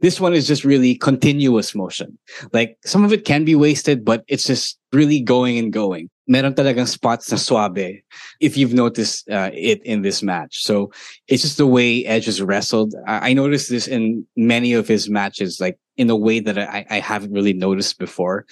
This 0.00 0.20
one 0.20 0.34
is 0.34 0.46
just 0.46 0.64
really 0.64 0.94
continuous 0.94 1.74
motion. 1.74 2.18
Like 2.52 2.76
some 2.84 3.04
of 3.04 3.12
it 3.12 3.24
can 3.24 3.44
be 3.44 3.54
wasted, 3.54 4.04
but 4.04 4.24
it's 4.28 4.46
just 4.46 4.78
really 4.92 5.20
going 5.20 5.58
and 5.58 5.72
going. 5.72 6.08
Meron 6.28 6.54
talagang 6.54 6.86
spots 6.86 7.30
na 7.30 7.38
suave 7.38 8.02
if 8.38 8.56
you've 8.56 8.74
noticed 8.74 9.28
uh, 9.30 9.50
it 9.54 9.82
in 9.84 10.02
this 10.02 10.22
match. 10.22 10.62
So 10.62 10.92
it's 11.26 11.42
just 11.42 11.56
the 11.56 11.66
way 11.66 12.04
Edge 12.04 12.26
has 12.26 12.42
wrestled. 12.42 12.94
I, 13.06 13.30
I 13.30 13.32
noticed 13.32 13.70
this 13.70 13.88
in 13.88 14.26
many 14.36 14.74
of 14.74 14.86
his 14.86 15.08
matches, 15.08 15.58
like 15.58 15.78
in 15.96 16.10
a 16.10 16.16
way 16.16 16.38
that 16.40 16.58
I, 16.58 16.86
I 16.90 17.00
haven't 17.00 17.32
really 17.32 17.54
noticed 17.54 17.98
before. 17.98 18.46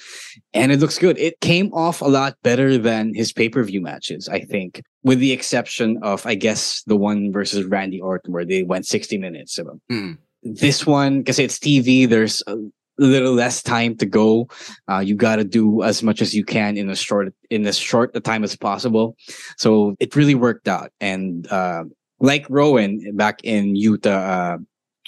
And 0.53 0.73
it 0.73 0.81
looks 0.81 0.99
good. 0.99 1.17
It 1.19 1.41
came 1.41 1.73
off 1.73 2.01
a 2.01 2.07
lot 2.07 2.37
better 2.43 2.77
than 2.77 3.15
his 3.15 3.33
pay-per-view 3.33 3.81
matches, 3.81 4.29
I 4.29 4.41
think, 4.41 4.83
with 5.05 5.21
the 5.21 5.33
exception 5.33 5.99
of, 6.03 6.27
I 6.27 6.35
guess, 6.35 6.83
the 6.87 6.97
one 6.97 7.31
versus 7.31 7.65
Randy 7.67 8.01
Orton 8.01 8.33
where 8.33 8.45
they 8.45 8.65
went 8.65 8.87
60 8.87 9.19
minutes. 9.19 9.61
Mm. 9.93 10.19
This 10.55 10.87
one, 10.87 11.19
because 11.19 11.39
it's 11.39 11.59
TV, 11.59 12.09
there's 12.09 12.43
a 12.47 12.57
little 12.99 13.33
less 13.33 13.63
time 13.63 13.97
to 13.97 14.07
go. 14.07 14.49
Uh, 14.91 15.01
you 15.01 15.15
got 15.15 15.37
to 15.37 15.45
do 15.45 15.83
as 15.83 16.03
much 16.03 16.23
as 16.23 16.35
you 16.35 16.45
can 16.45 16.77
in 16.77 16.89
a 16.89 16.97
short, 16.97 17.33
in 17.51 17.67
as 17.67 17.79
short 17.79 18.11
a 18.15 18.21
time 18.21 18.45
as 18.45 18.57
possible. 18.57 19.17
So 19.57 19.97
it 20.01 20.17
really 20.17 20.35
worked 20.35 20.69
out. 20.69 20.93
And, 21.01 21.47
uh, 21.51 21.85
like 22.21 22.49
Rowen 22.49 23.15
back 23.15 23.41
in 23.45 23.75
Yuta, 23.75 24.07
uh, 24.07 24.59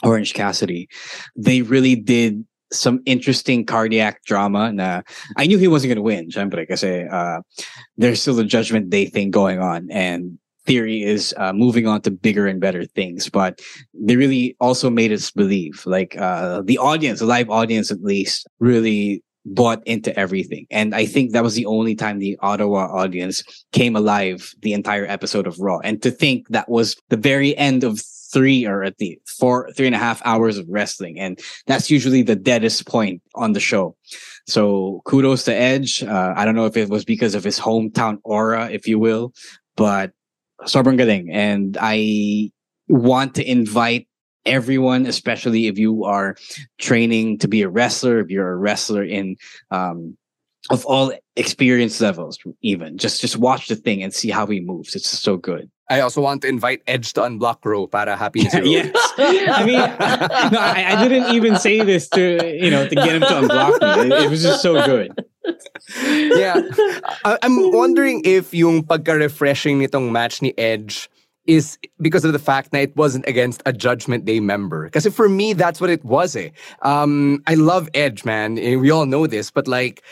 Orange 0.02 0.34
Cassidy, 0.34 0.88
they 1.36 1.62
really 1.62 1.96
did 1.96 2.44
some 2.70 3.00
interesting 3.06 3.64
cardiac 3.64 4.24
drama. 4.24 4.72
Na 4.72 5.02
I 5.36 5.46
knew 5.46 5.58
he 5.58 5.68
wasn't 5.68 5.88
going 5.88 5.96
to 5.96 6.02
win, 6.02 6.28
syempre, 6.30 6.68
kasi 6.68 7.04
uh, 7.10 7.40
there's 7.96 8.20
still 8.20 8.38
a 8.38 8.44
Judgment 8.44 8.90
Day 8.90 9.06
thing 9.06 9.30
going 9.30 9.58
on, 9.58 9.88
and 9.90 10.38
Theory 10.68 11.02
is 11.02 11.34
uh, 11.38 11.54
moving 11.54 11.86
on 11.86 12.02
to 12.02 12.10
bigger 12.10 12.46
and 12.46 12.60
better 12.60 12.84
things. 12.84 13.28
But 13.30 13.60
they 13.94 14.16
really 14.16 14.54
also 14.60 14.90
made 14.90 15.12
us 15.12 15.30
believe, 15.32 15.82
like 15.86 16.14
uh, 16.18 16.60
the 16.62 16.76
audience, 16.76 17.20
the 17.20 17.26
live 17.26 17.48
audience 17.48 17.90
at 17.90 18.02
least, 18.02 18.46
really 18.60 19.24
bought 19.44 19.80
into 19.86 20.12
everything. 20.18 20.66
And 20.70 20.94
I 20.94 21.06
think 21.06 21.32
that 21.32 21.42
was 21.42 21.54
the 21.54 21.64
only 21.64 21.94
time 21.94 22.18
the 22.18 22.36
Ottawa 22.40 22.86
audience 22.92 23.42
came 23.72 23.96
alive 23.96 24.52
the 24.60 24.74
entire 24.74 25.06
episode 25.06 25.46
of 25.46 25.58
Raw. 25.58 25.78
And 25.78 26.02
to 26.02 26.10
think 26.10 26.48
that 26.48 26.68
was 26.68 26.96
the 27.08 27.16
very 27.16 27.56
end 27.56 27.82
of 27.82 28.02
three 28.30 28.66
or 28.66 28.84
at 28.84 28.98
the 28.98 29.18
four, 29.26 29.70
three 29.72 29.86
and 29.86 29.94
a 29.94 29.98
half 29.98 30.20
hours 30.24 30.58
of 30.58 30.66
wrestling. 30.68 31.18
And 31.18 31.40
that's 31.66 31.90
usually 31.90 32.22
the 32.22 32.36
deadest 32.36 32.86
point 32.86 33.22
on 33.34 33.52
the 33.52 33.60
show. 33.60 33.96
So 34.46 35.00
kudos 35.06 35.44
to 35.44 35.54
Edge. 35.54 36.02
Uh, 36.02 36.34
I 36.36 36.44
don't 36.44 36.54
know 36.54 36.66
if 36.66 36.76
it 36.76 36.90
was 36.90 37.04
because 37.04 37.34
of 37.34 37.44
his 37.44 37.58
hometown 37.58 38.18
aura, 38.24 38.70
if 38.70 38.86
you 38.86 38.98
will, 38.98 39.32
but 39.76 40.12
sobrang 40.62 40.96
galing. 40.96 41.30
And 41.32 41.76
I 41.80 42.50
want 42.88 43.34
to 43.36 43.48
invite 43.48 44.08
everyone, 44.46 45.06
especially 45.06 45.66
if 45.66 45.78
you 45.78 46.04
are 46.04 46.36
training 46.78 47.38
to 47.38 47.48
be 47.48 47.62
a 47.62 47.68
wrestler, 47.68 48.20
if 48.20 48.30
you're 48.30 48.50
a 48.50 48.56
wrestler 48.56 49.04
in, 49.04 49.36
um, 49.70 50.16
of 50.70 50.84
all 50.86 51.12
experience 51.36 52.00
levels, 52.00 52.38
even 52.62 52.98
just 52.98 53.20
just 53.20 53.36
watch 53.36 53.68
the 53.68 53.76
thing 53.76 54.02
and 54.02 54.12
see 54.12 54.30
how 54.30 54.46
he 54.46 54.60
moves. 54.60 54.94
It's 54.94 55.08
so 55.08 55.36
good. 55.36 55.70
I 55.90 56.00
also 56.00 56.20
want 56.20 56.42
to 56.42 56.48
invite 56.48 56.82
Edge 56.86 57.14
to 57.14 57.22
unblock 57.22 57.64
Row 57.64 57.86
para 57.86 58.16
happy 58.16 58.40
zero. 58.50 58.64
yes. 58.64 58.92
I 59.16 59.64
mean, 59.64 59.78
no, 59.78 60.58
I, 60.60 60.84
I, 60.88 61.08
didn't 61.08 61.34
even 61.34 61.56
say 61.56 61.82
this 61.82 62.08
to 62.10 62.54
you 62.54 62.70
know 62.70 62.86
to 62.86 62.94
get 62.94 63.14
him 63.14 63.22
to 63.22 63.28
unblock 63.28 63.80
me. 63.80 64.14
It, 64.14 64.24
it 64.24 64.30
was 64.30 64.42
just 64.42 64.60
so 64.60 64.84
good. 64.84 65.12
Yeah, 66.02 66.60
I, 67.24 67.38
I'm 67.42 67.72
wondering 67.72 68.22
if 68.24 68.52
yung 68.52 68.82
pagka-refreshing 68.82 69.80
nitong 69.80 70.10
match 70.10 70.42
ni 70.42 70.52
Edge 70.58 71.08
is 71.46 71.78
because 72.00 72.24
of 72.24 72.32
the 72.32 72.38
fact 72.38 72.72
that 72.72 72.82
it 72.82 72.96
wasn't 72.96 73.26
against 73.26 73.62
a 73.64 73.72
Judgment 73.72 74.26
Day 74.26 74.38
member. 74.38 74.84
Because 74.84 75.06
for 75.08 75.28
me, 75.28 75.54
that's 75.54 75.80
what 75.80 75.88
it 75.88 76.04
was. 76.04 76.36
Eh. 76.36 76.50
Um, 76.82 77.42
I 77.46 77.54
love 77.54 77.88
Edge, 77.94 78.24
man. 78.24 78.56
We 78.56 78.90
all 78.90 79.06
know 79.06 79.26
this, 79.26 79.50
but 79.50 79.66
like 79.66 80.02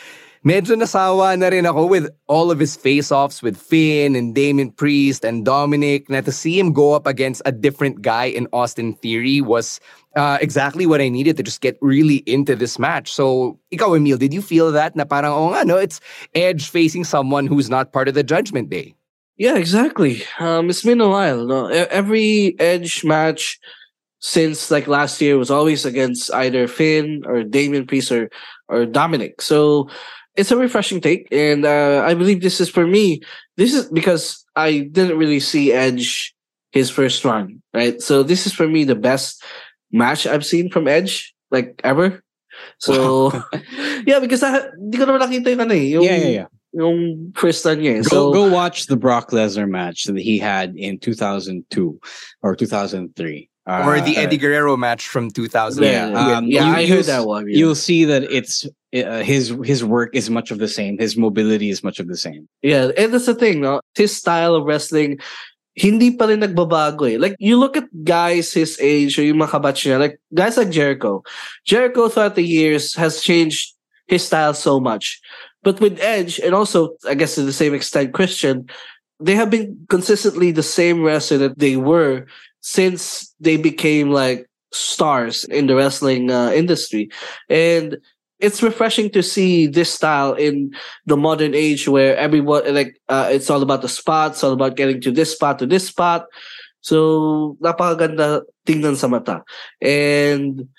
medyo 0.47 0.79
nasawa 0.79 1.35
na 1.35 1.51
rin 1.51 1.67
ako 1.67 1.91
with 1.91 2.07
all 2.31 2.47
of 2.47 2.55
his 2.55 2.79
face-offs 2.79 3.43
with 3.43 3.59
Finn 3.59 4.15
and 4.15 4.31
Damien 4.31 4.71
Priest 4.71 5.27
and 5.27 5.43
Dominic. 5.43 6.07
Na 6.07 6.23
to 6.23 6.31
see 6.31 6.55
him 6.55 6.71
go 6.71 6.95
up 6.95 7.03
against 7.03 7.43
a 7.43 7.51
different 7.51 8.01
guy 8.01 8.31
in 8.31 8.47
Austin 8.55 8.95
Theory 8.95 9.43
was 9.43 9.83
uh, 10.15 10.39
exactly 10.39 10.87
what 10.87 11.03
I 11.03 11.11
needed 11.11 11.35
to 11.35 11.43
just 11.43 11.59
get 11.59 11.75
really 11.83 12.23
into 12.23 12.55
this 12.55 12.79
match. 12.79 13.11
So, 13.11 13.59
ikaw, 13.75 13.99
Emil, 13.99 14.15
did 14.15 14.33
you 14.33 14.41
feel 14.41 14.71
that? 14.71 14.95
Na 14.95 15.03
parang, 15.03 15.35
oh 15.35 15.51
nga, 15.51 15.67
no, 15.67 15.75
it's 15.75 15.99
Edge 16.31 16.71
facing 16.71 17.03
someone 17.03 17.45
who's 17.45 17.69
not 17.69 17.91
part 17.91 18.07
of 18.07 18.15
the 18.15 18.23
Judgment 18.23 18.71
Day. 18.71 18.95
Yeah, 19.35 19.59
exactly. 19.59 20.23
Um, 20.39 20.71
it's 20.71 20.81
been 20.81 21.03
a 21.03 21.11
while. 21.11 21.45
No, 21.45 21.67
every 21.67 22.55
Edge 22.57 23.03
match 23.03 23.59
since 24.19 24.71
like 24.71 24.87
last 24.87 25.21
year 25.21 25.37
was 25.37 25.51
always 25.51 25.85
against 25.85 26.33
either 26.33 26.67
Finn 26.67 27.21
or 27.27 27.43
Damien 27.43 27.85
Priest 27.85 28.11
or 28.11 28.31
or 28.69 28.85
Dominic. 28.85 29.41
So 29.41 29.89
it's 30.37 30.51
a 30.51 30.57
refreshing 30.57 31.01
take, 31.01 31.27
and 31.31 31.65
uh, 31.65 32.03
I 32.05 32.13
believe 32.13 32.41
this 32.41 32.61
is 32.61 32.69
for 32.69 32.85
me. 32.85 33.21
This 33.57 33.73
is 33.73 33.89
because 33.89 34.45
I 34.55 34.87
didn't 34.91 35.17
really 35.17 35.39
see 35.39 35.73
Edge 35.73 36.33
his 36.71 36.89
first 36.89 37.25
run, 37.25 37.61
right? 37.73 38.01
So 38.01 38.23
this 38.23 38.45
is 38.45 38.53
for 38.53 38.67
me 38.67 38.83
the 38.83 38.95
best 38.95 39.43
match 39.91 40.27
I've 40.27 40.45
seen 40.45 40.69
from 40.69 40.87
Edge 40.87 41.33
like 41.51 41.81
ever. 41.83 42.23
So 42.79 43.31
yeah, 44.05 44.19
because 44.19 44.43
I 44.43 44.69
di 44.89 44.97
ko 44.97 45.05
naman 45.05 45.21
nakita 45.25 45.49
yung 45.51 45.61
ano 45.61 45.73
eh, 45.73 45.87
yung, 45.89 46.03
yeah, 46.03 46.17
yeah, 46.17 46.33
yeah. 46.45 46.49
yung 46.73 47.33
first 47.35 47.65
run 47.65 47.79
niya. 47.79 47.99
Eh. 47.99 48.01
Go, 48.05 48.09
so, 48.09 48.33
go 48.33 48.49
watch 48.49 48.87
the 48.87 48.97
Brock 48.97 49.31
Lesnar 49.31 49.69
match 49.69 50.05
that 50.05 50.19
he 50.19 50.37
had 50.37 50.75
in 50.75 50.99
2002 50.99 51.65
or 52.41 52.55
2003. 52.55 53.49
Uh, 53.67 53.83
or 53.83 53.99
the 53.99 54.15
Eddie 54.15 54.37
Guerrero 54.37 54.77
match 54.77 55.09
from 55.09 55.29
2000. 55.29 55.83
Yeah, 55.83 56.07
um, 56.15 56.45
yeah, 56.47 56.69
you, 56.69 56.73
I 56.73 56.87
heard 56.87 57.03
that 57.05 57.27
one. 57.27 57.49
Yeah. 57.49 57.57
You'll 57.57 57.75
see 57.75 58.05
that 58.05 58.23
it's 58.23 58.65
uh, 58.95 59.23
his 59.23 59.53
his 59.63 59.83
work 59.83 60.15
is 60.15 60.29
much 60.29 60.51
of 60.51 60.59
the 60.59 60.67
same. 60.67 60.97
His 60.97 61.17
mobility 61.17 61.69
is 61.69 61.83
much 61.83 61.99
of 61.99 62.07
the 62.07 62.17
same. 62.17 62.47
Yeah, 62.61 62.91
and 62.97 63.13
that's 63.13 63.25
the 63.25 63.35
thing, 63.35 63.61
no? 63.61 63.81
His 63.95 64.15
style 64.15 64.55
of 64.55 64.65
wrestling, 64.65 65.19
hindi 65.75 66.15
pa 66.15 66.25
rin 66.25 66.41
nagbabago 66.41 67.05
eh. 67.11 67.17
Like, 67.19 67.35
you 67.39 67.57
look 67.57 67.77
at 67.77 67.85
guys 68.03 68.53
his 68.53 68.77
age 68.81 69.19
or 69.19 69.23
yung 69.23 69.37
mga 69.37 69.61
niya, 69.61 69.99
like 69.99 70.19
guys 70.33 70.57
like 70.57 70.69
Jericho. 70.69 71.23
Jericho 71.65 72.09
throughout 72.09 72.35
the 72.35 72.45
years 72.45 72.95
has 72.95 73.21
changed 73.21 73.75
his 74.07 74.25
style 74.25 74.53
so 74.53 74.79
much. 74.79 75.19
But 75.63 75.79
with 75.81 75.99
Edge, 75.99 76.39
and 76.39 76.55
also, 76.55 76.95
I 77.07 77.13
guess 77.13 77.35
to 77.35 77.43
the 77.43 77.51
same 77.51 77.73
extent, 77.73 78.13
Christian, 78.13 78.69
they 79.19 79.35
have 79.35 79.49
been 79.49 79.85
consistently 79.89 80.51
the 80.51 80.63
same 80.63 81.03
wrestler 81.03 81.37
that 81.39 81.59
they 81.59 81.75
were 81.75 82.25
since 82.61 83.33
they 83.39 83.57
became 83.57 84.11
like 84.11 84.47
stars 84.71 85.43
in 85.45 85.67
the 85.67 85.75
wrestling 85.75 86.31
uh, 86.31 86.51
industry. 86.51 87.09
And 87.49 87.97
it's 88.39 88.61
refreshing 88.61 89.09
to 89.11 89.23
see 89.23 89.67
this 89.67 89.91
style 89.91 90.33
in 90.33 90.71
the 91.05 91.17
modern 91.17 91.55
age 91.55 91.87
where 91.87 92.15
everyone 92.17 92.61
like 92.73 92.99
uh, 93.09 93.29
it's 93.31 93.49
all 93.49 93.61
about 93.61 93.81
the 93.81 93.89
spots, 93.89 94.43
all 94.43 94.53
about 94.53 94.75
getting 94.75 95.01
to 95.01 95.11
this 95.11 95.33
spot 95.33 95.59
to 95.59 95.65
this 95.65 95.87
spot. 95.87 96.25
So 96.81 97.57
napakaganda 97.61 98.43
tingnan 98.65 98.95
sa 98.95 99.07
mata. 99.07 99.43
And 99.81 100.69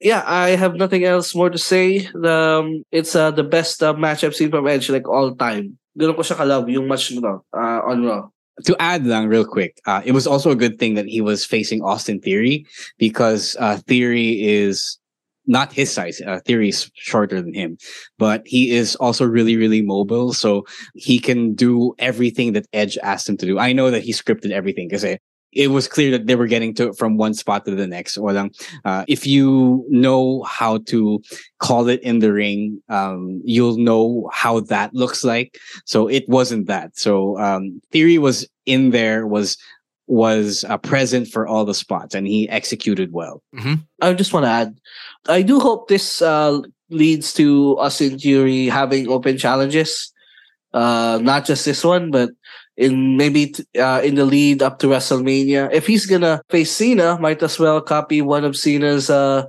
yeah, 0.00 0.22
I 0.26 0.50
have 0.50 0.76
nothing 0.76 1.04
else 1.04 1.34
more 1.34 1.50
to 1.50 1.58
say. 1.58 2.06
Um, 2.12 2.84
it's 2.92 3.16
uh, 3.16 3.30
the 3.30 3.44
best 3.44 3.82
uh, 3.82 3.94
match 3.94 4.22
I've 4.22 4.36
seen 4.36 4.50
from 4.50 4.68
Edge 4.68 4.90
like 4.90 5.08
all 5.08 5.34
time. 5.34 5.78
Ganun 5.96 6.14
ko 6.14 6.22
siya 6.22 6.36
kalove 6.36 6.68
yung 6.68 6.86
match 6.86 7.08
mo 7.16 7.40
uh, 7.56 7.80
on 7.88 8.04
Raw 8.04 8.28
to 8.64 8.76
add 8.80 9.04
lang 9.04 9.28
real 9.28 9.44
quick, 9.44 9.80
uh, 9.86 10.00
it 10.04 10.12
was 10.12 10.26
also 10.26 10.50
a 10.50 10.56
good 10.56 10.78
thing 10.78 10.94
that 10.94 11.06
he 11.06 11.20
was 11.20 11.44
facing 11.44 11.82
Austin 11.82 12.20
Theory 12.20 12.64
because 12.96 13.56
uh, 13.60 13.76
Theory 13.86 14.40
is 14.40 14.98
not 15.46 15.72
his 15.72 15.92
size. 15.92 16.20
Uh, 16.20 16.40
is 16.46 16.90
shorter 16.94 17.40
than 17.40 17.54
him, 17.54 17.78
but 18.18 18.42
he 18.46 18.70
is 18.70 18.96
also 18.96 19.24
really, 19.24 19.56
really 19.56 19.82
mobile. 19.82 20.32
So 20.32 20.64
he 20.94 21.18
can 21.18 21.54
do 21.54 21.94
everything 21.98 22.52
that 22.54 22.66
Edge 22.72 22.98
asked 23.02 23.28
him 23.28 23.36
to 23.38 23.46
do. 23.46 23.58
I 23.58 23.72
know 23.72 23.90
that 23.90 24.02
he 24.02 24.12
scripted 24.12 24.50
everything 24.50 24.88
because 24.88 25.04
it 25.56 25.70
was 25.70 25.88
clear 25.88 26.10
that 26.10 26.26
they 26.26 26.34
were 26.34 26.46
getting 26.46 26.74
to 26.74 26.92
from 26.92 27.16
one 27.16 27.34
spot 27.34 27.64
to 27.64 27.74
the 27.74 27.86
next. 27.86 28.18
Walang, 28.18 28.54
uh, 28.84 29.04
if 29.08 29.26
you 29.26 29.84
know 29.88 30.42
how 30.42 30.78
to 30.78 31.22
call 31.58 31.88
it 31.88 32.02
in 32.02 32.18
the 32.18 32.32
ring, 32.32 32.82
um, 32.88 33.40
you'll 33.44 33.78
know 33.78 34.28
how 34.32 34.60
that 34.60 34.94
looks 34.94 35.24
like. 35.24 35.58
So 35.84 36.08
it 36.08 36.28
wasn't 36.28 36.66
that. 36.66 36.98
So 36.98 37.38
um, 37.38 37.80
Theory 37.90 38.18
was 38.18 38.46
in 38.66 38.90
there, 38.90 39.26
was 39.26 39.56
was 40.08 40.64
uh, 40.68 40.78
present 40.78 41.26
for 41.26 41.48
all 41.48 41.64
the 41.64 41.74
spots, 41.74 42.14
and 42.14 42.26
he 42.26 42.48
executed 42.48 43.12
well. 43.12 43.42
Mm-hmm. 43.54 43.74
I 44.02 44.14
just 44.14 44.32
want 44.32 44.44
to 44.44 44.50
add, 44.50 44.78
I 45.28 45.42
do 45.42 45.60
hope 45.60 45.88
this 45.88 46.22
uh, 46.22 46.60
leads 46.90 47.32
to 47.34 47.78
Austin 47.78 48.18
Theory 48.18 48.66
having 48.66 49.08
open 49.08 49.38
challenges. 49.38 50.12
Uh, 50.72 51.18
not 51.22 51.44
just 51.44 51.64
this 51.64 51.82
one, 51.82 52.10
but 52.10 52.30
in 52.76 53.16
maybe 53.16 53.54
uh, 53.78 54.02
in 54.04 54.14
the 54.14 54.24
lead 54.24 54.62
up 54.62 54.78
to 54.80 54.88
WrestleMania. 54.88 55.72
If 55.72 55.86
he's 55.86 56.06
gonna 56.06 56.42
face 56.50 56.70
Cena, 56.70 57.18
might 57.18 57.42
as 57.42 57.58
well 57.58 57.80
copy 57.80 58.20
one 58.20 58.44
of 58.44 58.56
Cena's 58.56 59.08
uh, 59.08 59.46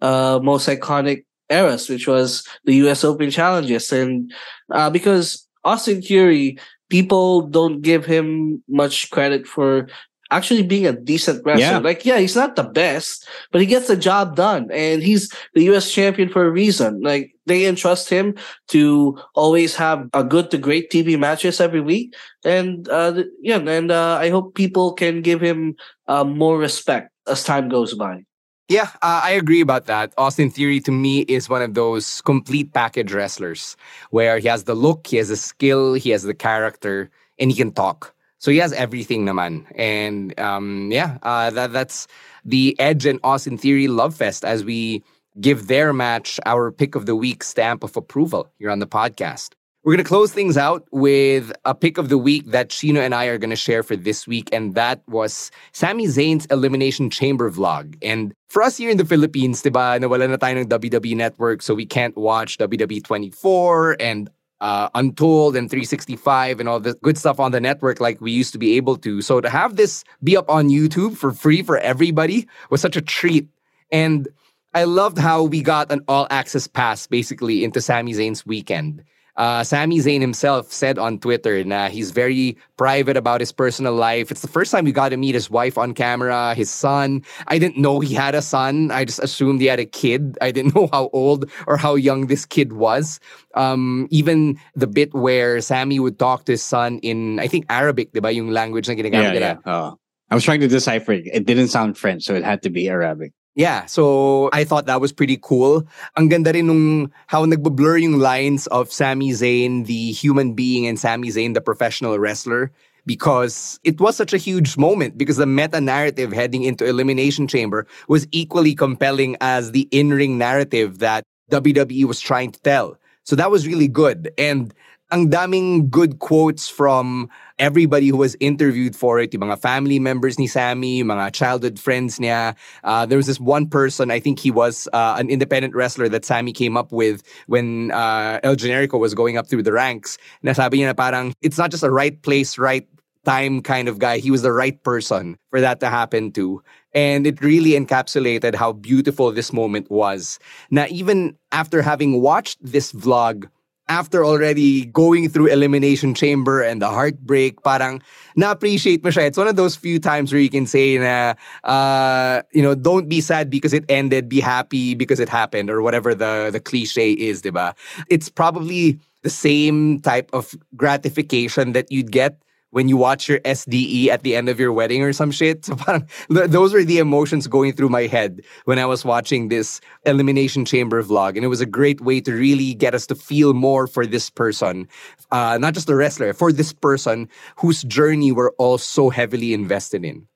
uh, 0.00 0.38
most 0.42 0.68
iconic 0.68 1.24
eras, 1.50 1.88
which 1.88 2.06
was 2.06 2.46
the 2.64 2.76
U.S. 2.86 3.02
Open 3.02 3.30
challenges, 3.30 3.90
and 3.90 4.32
uh, 4.70 4.88
because 4.90 5.48
Austin 5.64 6.00
Theory, 6.00 6.58
people 6.88 7.42
don't 7.42 7.82
give 7.82 8.06
him 8.06 8.62
much 8.68 9.10
credit 9.10 9.46
for 9.46 9.88
actually 10.30 10.62
being 10.62 10.86
a 10.86 10.92
decent 10.92 11.44
wrestler. 11.44 11.64
Yeah. 11.64 11.78
Like, 11.78 12.04
yeah, 12.04 12.18
he's 12.18 12.36
not 12.36 12.56
the 12.56 12.64
best, 12.64 13.28
but 13.50 13.60
he 13.60 13.66
gets 13.66 13.88
the 13.88 13.96
job 13.96 14.36
done. 14.36 14.68
And 14.72 15.02
he's 15.02 15.32
the 15.54 15.64
US 15.72 15.90
champion 15.90 16.28
for 16.28 16.44
a 16.44 16.50
reason. 16.50 17.00
Like, 17.00 17.34
they 17.46 17.66
entrust 17.66 18.10
him 18.10 18.34
to 18.68 19.18
always 19.34 19.74
have 19.76 20.08
a 20.12 20.22
good 20.22 20.50
to 20.50 20.58
great 20.58 20.90
TV 20.90 21.18
matches 21.18 21.60
every 21.60 21.80
week. 21.80 22.14
And, 22.44 22.88
uh, 22.88 23.24
yeah, 23.40 23.58
and, 23.58 23.90
uh, 23.90 24.18
I 24.20 24.28
hope 24.30 24.54
people 24.54 24.92
can 24.92 25.22
give 25.22 25.40
him, 25.40 25.76
uh, 26.06 26.24
more 26.24 26.58
respect 26.58 27.10
as 27.26 27.44
time 27.44 27.68
goes 27.68 27.94
by. 27.94 28.24
Yeah, 28.68 28.90
uh, 29.00 29.22
I 29.24 29.30
agree 29.30 29.62
about 29.62 29.86
that. 29.86 30.12
Austin 30.18 30.50
Theory 30.50 30.78
to 30.80 30.92
me 30.92 31.20
is 31.20 31.48
one 31.48 31.62
of 31.62 31.72
those 31.72 32.20
complete 32.20 32.74
package 32.74 33.14
wrestlers 33.14 33.78
where 34.10 34.38
he 34.38 34.48
has 34.48 34.64
the 34.64 34.74
look, 34.74 35.06
he 35.06 35.16
has 35.16 35.28
the 35.28 35.36
skill, 35.36 35.94
he 35.94 36.10
has 36.10 36.22
the 36.22 36.34
character, 36.34 37.10
and 37.38 37.50
he 37.50 37.56
can 37.56 37.72
talk. 37.72 38.14
So 38.38 38.50
he 38.50 38.58
has 38.58 38.72
everything 38.72 39.26
naman. 39.26 39.66
And 39.74 40.38
um, 40.38 40.90
yeah, 40.92 41.18
uh, 41.22 41.50
that, 41.50 41.72
that's 41.72 42.06
the 42.44 42.78
Edge 42.78 43.06
and 43.06 43.20
Austin 43.24 43.58
Theory 43.58 43.88
Love 43.88 44.14
Fest 44.14 44.44
as 44.44 44.64
we 44.64 45.02
give 45.40 45.66
their 45.66 45.92
match 45.92 46.40
our 46.46 46.70
pick 46.70 46.94
of 46.94 47.06
the 47.06 47.16
week 47.16 47.42
stamp 47.42 47.82
of 47.84 47.96
approval 47.96 48.50
here 48.58 48.70
on 48.70 48.78
the 48.78 48.86
podcast. 48.86 49.54
We're 49.84 49.94
going 49.94 50.04
to 50.04 50.08
close 50.08 50.32
things 50.32 50.58
out 50.58 50.86
with 50.90 51.52
a 51.64 51.74
pick 51.74 51.98
of 51.98 52.08
the 52.08 52.18
week 52.18 52.46
that 52.46 52.68
Chino 52.68 53.00
and 53.00 53.14
I 53.14 53.26
are 53.26 53.38
going 53.38 53.50
to 53.50 53.56
share 53.56 53.82
for 53.82 53.96
this 53.96 54.26
week, 54.26 54.50
and 54.52 54.74
that 54.74 55.00
was 55.08 55.50
Sami 55.72 56.06
Zayn's 56.06 56.46
Elimination 56.46 57.08
Chamber 57.08 57.50
vlog. 57.50 57.96
And 58.02 58.34
for 58.48 58.62
us 58.62 58.76
here 58.76 58.90
in 58.90 58.98
the 58.98 59.04
Philippines, 59.04 59.62
diba, 59.62 59.96
nawala 60.02 60.28
na 60.28 60.36
tayo 60.36 60.60
ng 60.60 60.68
WWE 60.68 61.16
Network, 61.16 61.62
so 61.62 61.74
we 61.74 61.86
can't 61.86 62.16
watch 62.18 62.58
WWE 62.58 63.02
24 63.02 63.96
and 64.00 64.28
uh, 64.60 64.88
Untold 64.94 65.56
and 65.56 65.70
365 65.70 66.60
and 66.60 66.68
all 66.68 66.80
the 66.80 66.94
good 66.94 67.16
stuff 67.16 67.38
on 67.38 67.52
the 67.52 67.60
network 67.60 68.00
like 68.00 68.20
we 68.20 68.32
used 68.32 68.52
to 68.52 68.58
be 68.58 68.76
able 68.76 68.96
to. 68.96 69.22
So 69.22 69.40
to 69.40 69.48
have 69.48 69.76
this 69.76 70.04
be 70.22 70.36
up 70.36 70.50
on 70.50 70.68
YouTube 70.68 71.16
for 71.16 71.32
free 71.32 71.62
for 71.62 71.78
everybody 71.78 72.46
was 72.70 72.80
such 72.80 72.96
a 72.96 73.00
treat. 73.00 73.48
And 73.92 74.28
I 74.74 74.84
loved 74.84 75.18
how 75.18 75.44
we 75.44 75.62
got 75.62 75.90
an 75.90 76.02
all 76.08 76.26
access 76.30 76.66
pass 76.66 77.06
basically 77.06 77.64
into 77.64 77.80
Sami 77.80 78.12
Zayn's 78.12 78.44
weekend. 78.44 79.02
Uh, 79.38 79.62
Sami 79.62 79.98
Zayn 79.98 80.20
himself 80.20 80.72
said 80.72 80.98
on 80.98 81.18
Twitter 81.18 81.62
that 81.62 81.92
he's 81.92 82.10
very 82.10 82.58
private 82.76 83.16
about 83.16 83.40
his 83.40 83.52
personal 83.52 83.94
life. 83.94 84.32
It's 84.32 84.42
the 84.42 84.48
first 84.48 84.72
time 84.72 84.84
we 84.84 84.90
got 84.90 85.10
to 85.10 85.16
meet 85.16 85.34
his 85.34 85.48
wife 85.48 85.78
on 85.78 85.94
camera, 85.94 86.54
his 86.54 86.68
son. 86.68 87.22
I 87.46 87.58
didn't 87.58 87.78
know 87.78 88.00
he 88.00 88.14
had 88.14 88.34
a 88.34 88.42
son. 88.42 88.90
I 88.90 89.04
just 89.04 89.20
assumed 89.20 89.60
he 89.60 89.66
had 89.66 89.78
a 89.78 89.86
kid. 89.86 90.36
I 90.40 90.50
didn't 90.50 90.74
know 90.76 90.88
how 90.92 91.08
old 91.12 91.48
or 91.68 91.76
how 91.76 91.94
young 91.94 92.26
this 92.26 92.44
kid 92.44 92.72
was. 92.72 93.20
Um, 93.54 94.08
even 94.10 94.58
the 94.74 94.88
bit 94.88 95.14
where 95.14 95.60
Sami 95.60 96.00
would 96.00 96.18
talk 96.18 96.44
to 96.46 96.52
his 96.52 96.62
son 96.62 96.98
in, 96.98 97.38
I 97.38 97.46
think, 97.46 97.64
Arabic, 97.70 98.12
diba? 98.12 98.34
Yung 98.34 98.50
language 98.50 98.88
na 98.88 98.94
ginagamit 98.94 99.40
yeah, 99.40 99.56
yeah. 99.64 99.72
Uh, 99.72 99.94
I 100.30 100.34
was 100.34 100.44
trying 100.44 100.60
to 100.60 100.68
decipher 100.68 101.12
it. 101.12 101.26
It 101.32 101.46
didn't 101.46 101.68
sound 101.68 101.96
French, 101.96 102.24
so 102.24 102.34
it 102.34 102.44
had 102.44 102.62
to 102.62 102.70
be 102.70 102.88
Arabic. 102.88 103.32
Yeah, 103.58 103.86
so 103.86 104.50
I 104.52 104.62
thought 104.62 104.86
that 104.86 105.00
was 105.00 105.10
pretty 105.10 105.36
cool. 105.42 105.82
Ang 106.14 106.30
ganda 106.30 106.54
rin 106.54 106.70
nung 106.70 107.10
how 107.26 107.42
nagbo-blur 107.42 107.98
yung 107.98 108.22
lines 108.22 108.68
of 108.68 108.92
Sami 108.94 109.34
Zayn, 109.34 109.84
the 109.84 110.14
human 110.14 110.54
being, 110.54 110.86
and 110.86 110.94
Sami 110.94 111.26
Zayn, 111.26 111.54
the 111.54 111.60
professional 111.60 112.16
wrestler. 112.22 112.70
Because 113.04 113.80
it 113.82 113.98
was 113.98 114.14
such 114.14 114.32
a 114.32 114.38
huge 114.38 114.76
moment 114.76 115.18
because 115.18 115.38
the 115.38 115.46
meta 115.46 115.80
narrative 115.80 116.30
heading 116.30 116.62
into 116.62 116.86
Elimination 116.86 117.48
Chamber 117.48 117.88
was 118.06 118.28
equally 118.30 118.76
compelling 118.76 119.34
as 119.40 119.72
the 119.72 119.88
in 119.90 120.10
ring 120.10 120.38
narrative 120.38 121.00
that 121.00 121.24
WWE 121.50 122.04
was 122.04 122.20
trying 122.20 122.52
to 122.52 122.60
tell. 122.60 123.00
So 123.24 123.34
that 123.34 123.50
was 123.50 123.66
really 123.66 123.88
good. 123.88 124.30
And 124.36 124.74
ang 125.10 125.30
daming 125.30 125.88
good 125.88 126.18
quotes 126.20 126.68
from 126.68 127.30
everybody 127.58 128.08
who 128.08 128.16
was 128.16 128.36
interviewed 128.40 128.94
for 128.94 129.18
it, 129.18 129.32
yung 129.34 129.42
mga 129.42 129.58
family 129.58 129.98
members 129.98 130.38
ni 130.38 130.46
Sami, 130.46 131.02
mga 131.02 131.32
childhood 131.32 131.78
friends 131.78 132.18
niya. 132.18 132.54
Uh, 132.84 133.04
there 133.06 133.18
was 133.18 133.26
this 133.26 133.40
one 133.40 133.68
person, 133.68 134.10
I 134.10 134.20
think 134.20 134.38
he 134.38 134.50
was 134.50 134.88
uh, 134.92 135.16
an 135.18 135.28
independent 135.30 135.74
wrestler 135.74 136.08
that 136.08 136.24
Sami 136.24 136.52
came 136.52 136.76
up 136.76 136.92
with 136.92 137.22
when 137.46 137.90
uh, 137.90 138.40
El 138.42 138.56
Generico 138.56 138.98
was 138.98 139.14
going 139.14 139.36
up 139.36 139.48
through 139.48 139.62
the 139.62 139.72
ranks. 139.72 140.18
Nasabi 140.44 140.74
niya 140.74 140.86
na 140.86 140.94
parang, 140.94 141.34
it's 141.42 141.58
not 141.58 141.70
just 141.70 141.82
a 141.82 141.90
right 141.90 142.20
place, 142.22 142.58
right 142.58 142.86
time 143.24 143.60
kind 143.60 143.88
of 143.88 143.98
guy. 143.98 144.18
He 144.18 144.30
was 144.30 144.42
the 144.42 144.52
right 144.52 144.80
person 144.82 145.36
for 145.50 145.60
that 145.60 145.80
to 145.80 145.90
happen 145.90 146.32
to. 146.32 146.62
And 146.94 147.26
it 147.26 147.42
really 147.42 147.72
encapsulated 147.72 148.54
how 148.54 148.72
beautiful 148.72 149.30
this 149.32 149.52
moment 149.52 149.90
was. 149.90 150.38
Now, 150.70 150.86
even 150.88 151.36
after 151.52 151.82
having 151.82 152.22
watched 152.22 152.56
this 152.64 152.92
vlog 152.92 153.50
after 153.88 154.24
already 154.24 154.84
going 154.86 155.28
through 155.28 155.46
elimination 155.46 156.14
chamber 156.14 156.62
and 156.62 156.80
the 156.80 156.88
heartbreak, 156.88 157.62
parang 157.62 158.02
na-appreciate 158.36 159.02
mo 159.02 159.10
siya. 159.10 159.26
It's 159.26 159.38
one 159.38 159.48
of 159.48 159.56
those 159.56 159.76
few 159.76 159.98
times 159.98 160.32
where 160.32 160.40
you 160.40 160.50
can 160.50 160.66
say 160.66 160.98
na, 160.98 161.34
uh, 161.64 162.42
you 162.52 162.62
know, 162.62 162.74
don't 162.74 163.08
be 163.08 163.20
sad 163.20 163.50
because 163.50 163.72
it 163.72 163.84
ended, 163.88 164.28
be 164.28 164.40
happy 164.40 164.94
because 164.94 165.20
it 165.20 165.28
happened, 165.28 165.70
or 165.70 165.82
whatever 165.82 166.14
the, 166.14 166.50
the 166.52 166.60
cliche 166.60 167.12
is, 167.12 167.42
diba? 167.42 167.74
It's 168.08 168.28
probably 168.28 169.00
the 169.22 169.30
same 169.30 170.00
type 170.00 170.30
of 170.32 170.54
gratification 170.76 171.72
that 171.72 171.90
you'd 171.90 172.12
get 172.12 172.40
when 172.70 172.88
you 172.88 172.96
watch 172.96 173.28
your 173.28 173.40
SDE 173.40 174.08
at 174.08 174.22
the 174.22 174.36
end 174.36 174.48
of 174.48 174.60
your 174.60 174.72
wedding 174.72 175.02
or 175.02 175.12
some 175.12 175.30
shit. 175.30 175.64
So 175.68 175.76
parang, 175.76 176.08
those 176.28 176.72
were 176.72 176.84
the 176.84 176.98
emotions 176.98 177.46
going 177.46 177.74
through 177.74 177.90
my 177.90 178.06
head 178.06 178.40
when 178.64 178.78
I 178.78 178.86
was 178.86 179.04
watching 179.04 179.48
this 179.48 179.80
Elimination 180.06 180.64
Chamber 180.64 181.02
vlog. 181.02 181.36
And 181.36 181.44
it 181.44 181.48
was 181.48 181.60
a 181.60 181.66
great 181.66 182.00
way 182.00 182.22
to 182.22 182.32
really 182.32 182.74
get 182.74 182.94
us 182.94 183.06
to 183.08 183.14
feel 183.14 183.52
more 183.52 183.86
for 183.86 184.06
this 184.06 184.30
person, 184.30 184.88
uh, 185.30 185.58
not 185.60 185.74
just 185.74 185.86
the 185.86 185.94
wrestler, 185.94 186.32
for 186.32 186.52
this 186.52 186.72
person 186.72 187.28
whose 187.56 187.82
journey 187.82 188.32
we're 188.32 188.52
all 188.52 188.78
so 188.78 189.10
heavily 189.10 189.52
invested 189.52 190.04
in. 190.06 190.26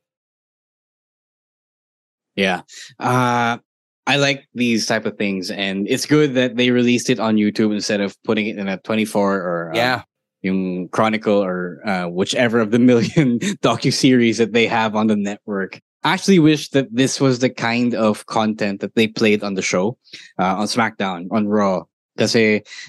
Yeah. 2.36 2.62
Uh, 2.98 3.58
I 4.06 4.16
like 4.16 4.46
these 4.54 4.86
type 4.86 5.06
of 5.06 5.16
things, 5.16 5.50
and 5.50 5.86
it's 5.88 6.06
good 6.06 6.34
that 6.34 6.56
they 6.56 6.70
released 6.70 7.08
it 7.08 7.20
on 7.20 7.36
YouTube 7.36 7.72
instead 7.72 8.00
of 8.00 8.20
putting 8.24 8.46
it 8.46 8.58
in 8.58 8.68
a 8.68 8.76
24 8.78 9.34
or 9.34 9.72
yeah 9.74 10.02
yung 10.42 10.88
Chronicle 10.88 11.42
or 11.42 11.80
uh, 11.86 12.06
whichever 12.06 12.60
of 12.60 12.70
the 12.70 12.78
million 12.90 13.38
docu 13.38 13.92
series 13.92 14.38
that 14.38 14.52
they 14.52 14.66
have 14.66 14.94
on 14.94 15.06
the 15.06 15.16
network. 15.16 15.80
I 16.04 16.12
actually 16.12 16.40
wish 16.40 16.70
that 16.70 16.88
this 16.90 17.20
was 17.20 17.38
the 17.38 17.50
kind 17.50 17.94
of 17.94 18.26
content 18.26 18.80
that 18.80 18.96
they 18.96 19.06
played 19.06 19.44
on 19.44 19.54
the 19.54 19.62
show, 19.62 19.96
uh, 20.38 20.56
on 20.56 20.66
SmackDown, 20.66 21.28
on 21.30 21.46
Raw. 21.46 21.84
Because 22.16 22.34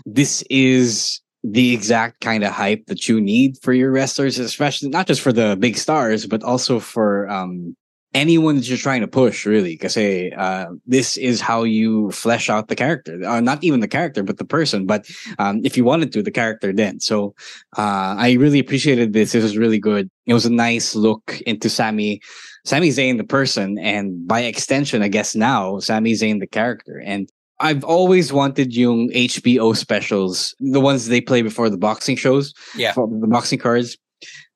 this 0.06 0.44
is 0.50 1.22
the 1.44 1.74
exact 1.74 2.22
kind 2.22 2.44
of 2.44 2.52
hype 2.52 2.86
that 2.88 3.08
you 3.08 3.22
need 3.22 3.58
for 3.62 3.74
your 3.74 3.92
wrestlers, 3.92 4.40
especially 4.40 4.90
not 4.90 5.08
just 5.08 5.22
for 5.22 5.32
the 5.32 5.56
big 5.60 5.78
stars, 5.78 6.26
but 6.26 6.44
also 6.44 6.80
for 6.80 7.30
um, 7.30 7.76
anyone 8.14 8.56
that 8.56 8.68
you're 8.68 8.78
trying 8.78 9.02
to 9.02 9.08
push, 9.08 9.46
really. 9.46 9.74
Because 9.74 9.98
uh, 9.98 10.66
this 10.86 11.18
is 11.18 11.42
how 11.42 11.64
you 11.64 12.12
flesh 12.12 12.50
out 12.50 12.68
the 12.68 12.76
character, 12.76 13.20
uh, 13.26 13.42
not 13.42 13.64
even 13.64 13.80
the 13.80 13.88
character, 13.88 14.24
but 14.24 14.38
the 14.38 14.46
person. 14.46 14.86
But 14.86 15.10
um, 15.40 15.62
if 15.64 15.78
you 15.78 15.84
wanted 15.84 16.12
to, 16.14 16.24
the 16.24 16.32
character 16.32 16.74
then. 16.74 17.00
So 17.00 17.36
uh, 17.78 18.16
I 18.18 18.34
really 18.34 18.60
appreciated 18.60 19.14
this. 19.14 19.32
This 19.32 19.44
was 19.44 19.58
really 19.58 19.80
good. 19.80 20.10
It 20.26 20.34
was 20.34 20.46
a 20.46 20.52
nice 20.52 20.96
look 20.96 21.42
into 21.46 21.70
Sammy, 21.70 22.22
Sami 22.66 22.90
Zayn, 22.90 23.18
the 23.18 23.24
person, 23.24 23.78
and 23.80 24.28
by 24.28 24.42
extension, 24.42 25.02
I 25.02 25.08
guess 25.08 25.36
now 25.36 25.80
Sami 25.80 26.14
Zayn, 26.14 26.40
the 26.40 26.48
character. 26.48 27.02
And 27.04 27.30
I've 27.60 27.84
always 27.84 28.34
wanted 28.34 28.76
young 28.76 29.10
HBO 29.10 29.76
specials, 29.76 30.56
the 30.60 30.82
ones 30.82 31.08
they 31.08 31.22
play 31.22 31.42
before 31.42 31.70
the 31.70 31.78
boxing 31.78 32.16
shows, 32.16 32.54
yeah, 32.76 32.94
the 32.94 33.28
boxing 33.28 33.60
cards. 33.60 33.98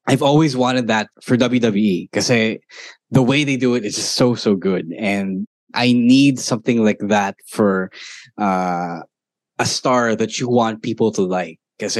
I've 0.10 0.22
always 0.22 0.56
wanted 0.56 0.88
that 0.88 1.10
for 1.22 1.36
WWE 1.36 2.10
because 2.10 2.32
the 3.12 3.24
way 3.24 3.43
they 3.43 3.58
do 3.58 3.76
it 3.76 3.86
is 3.86 3.96
just 3.96 4.13
so 4.13 4.36
so 4.36 4.56
good. 4.56 4.91
And 4.98 5.48
I 5.74 5.93
need 5.93 6.39
something 6.39 6.84
like 6.84 7.00
that 7.02 7.36
for 7.48 7.91
uh, 8.38 9.00
a 9.60 9.65
star 9.65 10.15
that 10.15 10.39
you 10.39 10.50
want 10.50 10.84
people 10.84 11.12
to 11.13 11.22
like. 11.22 11.60
Because 11.78 11.96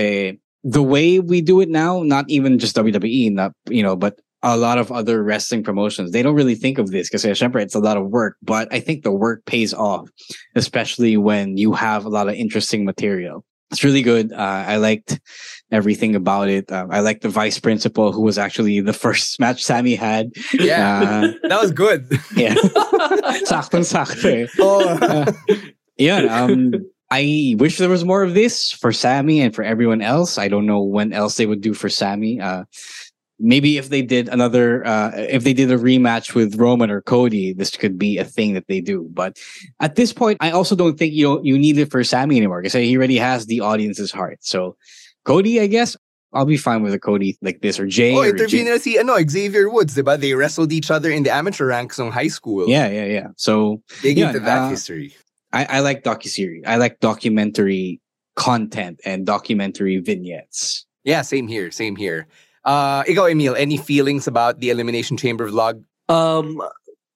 the 0.64 0.84
way 0.84 1.20
we 1.20 1.42
do 1.42 1.62
it 1.62 1.70
now, 1.70 2.02
not 2.04 2.26
even 2.30 2.60
just 2.60 2.76
WWE, 2.76 3.32
not 3.32 3.52
you 3.70 3.84
know, 3.84 3.96
but 3.96 4.20
a 4.44 4.58
lot 4.58 4.78
of 4.78 4.92
other 4.92 5.24
wrestling 5.24 5.64
promotions, 5.64 6.12
they 6.12 6.22
don't 6.22 6.36
really 6.36 6.56
think 6.56 6.78
of 6.78 6.92
this 6.92 7.10
because 7.10 7.26
it's 7.26 7.76
a 7.76 7.80
lot 7.80 7.98
of 7.98 8.08
work. 8.08 8.38
But 8.42 8.72
I 8.72 8.80
think 8.80 9.04
the 9.04 9.12
work 9.12 9.46
pays 9.46 9.74
off, 9.74 10.10
especially 10.56 11.18
when 11.18 11.58
you 11.58 11.74
have 11.74 12.06
a 12.06 12.10
lot 12.10 12.30
of 12.30 12.36
interesting 12.36 12.86
material. 12.86 13.44
It's 13.72 13.84
really 13.84 14.02
good. 14.02 14.32
Uh, 14.32 14.64
I 14.68 14.78
liked 14.78 15.20
everything 15.72 16.16
about 16.16 16.50
it. 16.50 16.72
Uh, 16.72 16.88
I 16.90 17.02
like 17.02 17.22
the 17.22 17.30
vice 17.30 17.60
principal, 17.60 18.12
who 18.12 18.22
was 18.22 18.38
actually 18.38 18.80
the 18.82 18.94
first 18.94 19.40
match 19.40 19.64
Sami 19.64 19.96
had. 19.96 20.32
Yeah, 20.54 21.02
uh, 21.02 21.48
that 21.48 21.62
was 21.62 21.72
good. 21.72 22.08
Yeah, 22.36 22.56
saktong 23.46 23.86
sakto. 23.86 24.50
Oh. 24.60 25.34
yeah. 25.98 26.20
Um, 26.44 26.74
I 27.10 27.56
wish 27.58 27.78
there 27.78 27.90
was 27.90 28.04
more 28.04 28.22
of 28.24 28.34
this 28.34 28.72
for 28.72 28.92
Sami 28.92 29.40
and 29.40 29.56
for 29.56 29.64
everyone 29.64 30.02
else. 30.02 30.38
I 30.38 30.50
don't 30.50 30.66
know 30.66 30.84
when 30.84 31.14
else 31.14 31.38
they 31.38 31.46
would 31.46 31.62
do 31.62 31.74
for 31.74 31.88
Sami. 31.88 32.42
Uh, 32.42 32.66
maybe 33.40 33.78
if 33.78 33.90
they 33.90 34.02
did 34.02 34.28
another 34.30 34.86
uh, 34.86 35.12
if 35.16 35.44
they 35.44 35.54
did 35.54 35.72
a 35.72 35.78
rematch 35.78 36.34
with 36.34 36.56
Roman 36.56 36.92
or 36.92 37.02
Cody, 37.02 37.54
this 37.54 37.76
could 37.76 37.98
be 37.98 38.18
a 38.18 38.26
thing 38.26 38.54
that 38.54 38.68
they 38.68 38.82
do. 38.82 39.08
But 39.14 39.38
at 39.80 39.96
this 39.96 40.12
point, 40.12 40.38
I 40.42 40.52
also 40.52 40.76
don't 40.76 40.98
think 40.98 41.14
you 41.14 41.40
you 41.44 41.58
need 41.58 41.78
it 41.78 41.92
for 41.92 42.04
Sami 42.04 42.38
anymore 42.38 42.62
because 42.62 42.74
he 42.74 42.98
already 42.98 43.18
has 43.18 43.46
the 43.46 43.62
audience's 43.62 44.12
heart. 44.12 44.40
So 44.42 44.76
Cody, 45.28 45.60
I 45.60 45.68
guess. 45.68 45.98
I'll 46.34 46.46
be 46.46 46.58
fine 46.58 46.84
with 46.84 46.94
a 46.94 47.00
Cody 47.00 47.38
like 47.42 47.62
this 47.62 47.80
or 47.80 47.86
Jey. 47.86 48.16
Oh, 48.16 48.24
or 48.24 48.28
intervene 48.28 48.66
na 48.66 48.78
si 48.78 48.98
ano, 48.98 49.18
Xavier 49.20 49.70
Woods, 49.70 49.96
diba? 49.96 50.20
They 50.20 50.34
wrestled 50.34 50.72
each 50.72 50.90
other 50.90 51.12
in 51.12 51.24
the 51.24 51.32
amateur 51.32 51.68
ranks 51.68 52.00
in 52.00 52.12
high 52.12 52.28
school. 52.28 52.68
Yeah, 52.68 52.88
yeah, 52.88 53.06
yeah. 53.06 53.28
So 53.36 53.84
dig 54.02 54.18
yeah, 54.18 54.28
into 54.28 54.40
that 54.42 54.64
uh, 54.64 54.70
history. 54.70 55.16
I, 55.52 55.66
I 55.66 55.80
like 55.80 56.04
docuseries. 56.04 56.64
I 56.66 56.76
like 56.76 57.00
documentary 57.00 58.02
content 58.36 59.00
and 59.04 59.26
documentary 59.26 60.00
vignettes. 60.00 60.86
Yeah, 61.04 61.22
same 61.24 61.48
here. 61.48 61.72
Same 61.72 61.96
here. 61.96 62.28
Uh, 62.64 63.04
ikaw, 63.04 63.32
Emil, 63.32 63.56
any 63.56 63.78
feelings 63.78 64.28
about 64.28 64.60
the 64.60 64.70
Elimination 64.70 65.16
Chamber 65.16 65.50
vlog? 65.50 65.84
Um, 66.10 66.62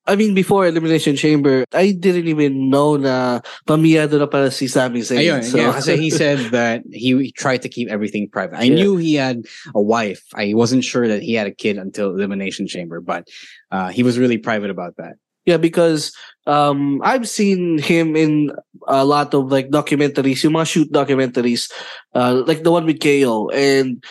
I 0.08 0.16
mean, 0.16 0.34
before 0.34 0.66
Elimination 0.66 1.16
Chamber, 1.16 1.64
I 1.74 1.92
didn't 1.92 2.28
even 2.28 2.70
know 2.70 2.98
na 2.98 3.42
pamiyado 3.68 4.18
na 4.18 4.26
para 4.26 4.50
si 4.50 4.68
Sami 4.68 5.02
Zayn. 5.02 5.20
Ayun, 5.22 5.44
so. 5.44 5.58
yeah, 5.58 5.72
kasi 5.74 5.98
he 5.98 6.10
said 6.22 6.40
that 6.52 6.82
he, 6.92 7.32
tried 7.32 7.62
to 7.62 7.70
keep 7.70 7.88
everything 7.90 8.28
private. 8.28 8.58
I 8.58 8.64
Yeah. 8.64 8.76
knew 8.76 8.98
he 8.98 9.16
had 9.16 9.46
a 9.76 9.82
wife. 9.82 10.24
I 10.34 10.54
wasn't 10.54 10.84
sure 10.84 11.08
that 11.08 11.22
he 11.22 11.34
had 11.34 11.46
a 11.48 11.54
kid 11.54 11.78
until 11.78 12.10
Elimination 12.10 12.68
Chamber, 12.68 13.00
but 13.00 13.28
uh, 13.72 13.90
he 13.90 14.02
was 14.04 14.18
really 14.18 14.38
private 14.38 14.70
about 14.70 14.98
that. 14.98 15.16
Yeah, 15.46 15.58
because 15.58 16.14
um, 16.48 17.02
I've 17.04 17.28
seen 17.28 17.78
him 17.78 18.16
in 18.16 18.52
a 18.88 19.06
lot 19.06 19.34
of 19.34 19.52
like 19.52 19.70
documentaries, 19.70 20.44
yung 20.44 20.54
mga 20.54 20.68
shoot 20.68 20.92
documentaries, 20.92 21.72
uh, 22.14 22.44
like 22.46 22.64
the 22.64 22.72
one 22.72 22.86
with 22.86 23.00
KO, 23.00 23.50
and 23.50 24.04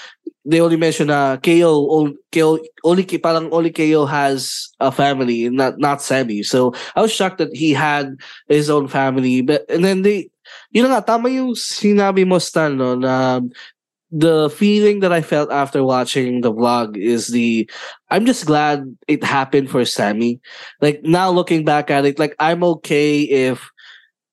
they 0.44 0.60
only 0.60 0.76
mention 0.76 1.10
uh, 1.10 1.36
KO, 1.38 2.14
KO 2.32 2.58
only 2.84 3.04
parang 3.18 3.52
only 3.52 3.70
KO 3.70 4.06
has 4.06 4.70
a 4.80 4.92
family, 4.92 5.48
not 5.50 5.78
not 5.78 6.02
Sammy. 6.02 6.42
So 6.42 6.72
I 6.94 7.02
was 7.02 7.12
shocked 7.12 7.38
that 7.38 7.54
he 7.54 7.72
had 7.72 8.16
his 8.48 8.70
own 8.70 8.88
family, 8.88 9.42
but 9.42 9.68
and 9.68 9.84
then 9.84 10.02
they, 10.02 10.30
know 10.82 10.88
nga, 10.88 11.04
tama 11.04 11.28
yung 11.30 11.54
sinabi 11.54 12.26
mo 12.26 12.38
Stan, 12.38 12.76
no, 12.76 12.94
na 12.94 13.40
the 14.12 14.50
feeling 14.50 15.00
that 15.00 15.12
I 15.12 15.22
felt 15.22 15.50
after 15.52 15.84
watching 15.84 16.40
the 16.40 16.52
vlog 16.52 16.96
is 16.96 17.28
the 17.28 17.70
I'm 18.10 18.26
just 18.26 18.46
glad 18.46 18.96
it 19.06 19.22
happened 19.22 19.70
for 19.70 19.84
Sami. 19.84 20.40
Like 20.80 21.02
now 21.04 21.30
looking 21.30 21.64
back 21.64 21.90
at 21.90 22.04
it, 22.04 22.18
like 22.18 22.34
I'm 22.40 22.64
okay 22.64 23.20
if 23.22 23.70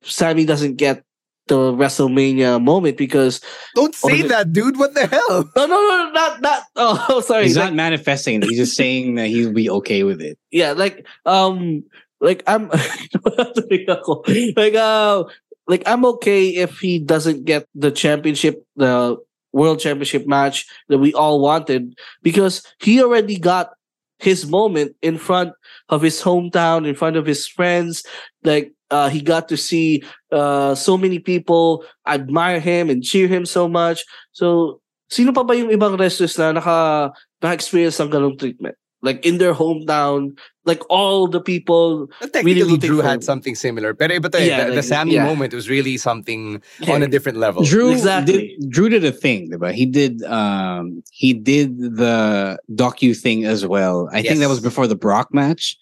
Sami 0.04 0.46
doesn't 0.46 0.76
get 0.78 1.04
the 1.48 1.72
WrestleMania 1.72 2.62
moment 2.62 2.98
because 2.98 3.40
Don't 3.76 3.96
say 3.96 4.20
Okay. 4.20 4.28
that, 4.28 4.52
dude. 4.52 4.78
What 4.78 4.94
the 4.96 5.08
hell? 5.08 5.50
no 5.56 5.66
no 5.66 5.76
no 5.76 6.12
not 6.12 6.42
not 6.42 6.64
oh 6.76 7.22
sorry 7.22 7.44
He's 7.46 7.56
like, 7.56 7.66
not 7.68 7.74
manifesting. 7.76 8.42
He's 8.42 8.58
just 8.58 8.76
saying 8.76 9.16
that 9.16 9.28
he'll 9.28 9.54
be 9.54 9.70
okay 9.70 10.04
with 10.04 10.22
it. 10.22 10.38
yeah 10.52 10.72
like 10.74 11.06
um 11.26 11.84
like 12.20 12.42
I'm 12.48 12.68
like 14.58 14.76
uh 14.76 15.24
like 15.68 15.84
I'm 15.86 16.06
okay 16.06 16.50
if 16.50 16.80
he 16.80 17.00
doesn't 17.00 17.46
get 17.46 17.68
the 17.76 17.92
championship 17.92 18.66
the 18.76 19.18
world 19.58 19.82
championship 19.82 20.30
match 20.30 20.70
that 20.88 21.02
we 21.02 21.12
all 21.18 21.42
wanted 21.42 21.98
because 22.22 22.62
he 22.80 23.02
already 23.02 23.42
got 23.42 23.74
his 24.20 24.46
moment 24.46 24.94
in 25.02 25.18
front 25.18 25.54
of 25.90 26.02
his 26.02 26.22
hometown 26.22 26.88
in 26.88 26.94
front 26.94 27.18
of 27.18 27.26
his 27.26 27.48
friends. 27.48 28.06
Like 28.44 28.74
uh, 28.90 29.10
he 29.10 29.22
got 29.22 29.50
to 29.50 29.58
see 29.58 30.04
uh, 30.32 30.76
so 30.76 30.98
many 30.98 31.20
people 31.20 31.84
admire 32.06 32.60
him 32.60 32.90
and 32.90 33.04
cheer 33.04 33.28
him 33.28 33.46
so 33.46 33.68
much. 33.68 34.06
So 34.32 34.80
sino 35.10 35.34
pa 35.34 35.44
ba 35.44 35.58
yung 35.58 35.74
ibang 35.74 35.98
wrestlers 35.98 36.38
na 36.38 36.52
naka 36.54 37.12
naka-experience 37.42 37.98
ng 38.02 38.12
ganong 38.12 38.38
treatment 38.38 38.76
like 39.08 39.24
in 39.26 39.40
their 39.40 39.56
hometown 39.56 40.36
like 40.68 40.84
all 40.92 41.32
the 41.32 41.40
people 41.40 42.12
Technically, 42.20 42.60
rooting 42.68 42.90
Drew 42.92 43.00
had 43.00 43.24
something 43.24 43.56
similar. 43.56 43.96
Pero 43.96 44.12
iba 44.20 44.28
to 44.28 44.36
eh, 44.36 44.52
Yeah, 44.52 44.68
the, 44.68 44.84
the 44.84 44.84
Sami 44.84 45.16
yeah. 45.16 45.24
moment 45.24 45.56
was 45.56 45.72
really 45.72 45.96
something 45.96 46.60
Yeah. 46.84 46.92
on 46.94 47.00
a 47.08 47.08
different 47.08 47.40
level. 47.40 47.64
Drew 47.64 47.96
Exactly. 47.96 48.60
did 48.60 48.68
Drew 48.68 48.90
did 48.92 49.06
a 49.08 49.16
thing, 49.16 49.56
but 49.64 49.72
he 49.80 49.86
did 49.88 50.20
um 50.28 51.00
he 51.16 51.32
did 51.32 51.80
the 51.80 52.60
docu 52.76 53.16
thing 53.16 53.48
as 53.48 53.64
well. 53.64 54.12
I 54.12 54.20
think 54.28 54.44
that 54.44 54.52
was 54.52 54.60
before 54.60 54.88
the 54.92 55.00
Brock 55.00 55.32
match. 55.32 55.80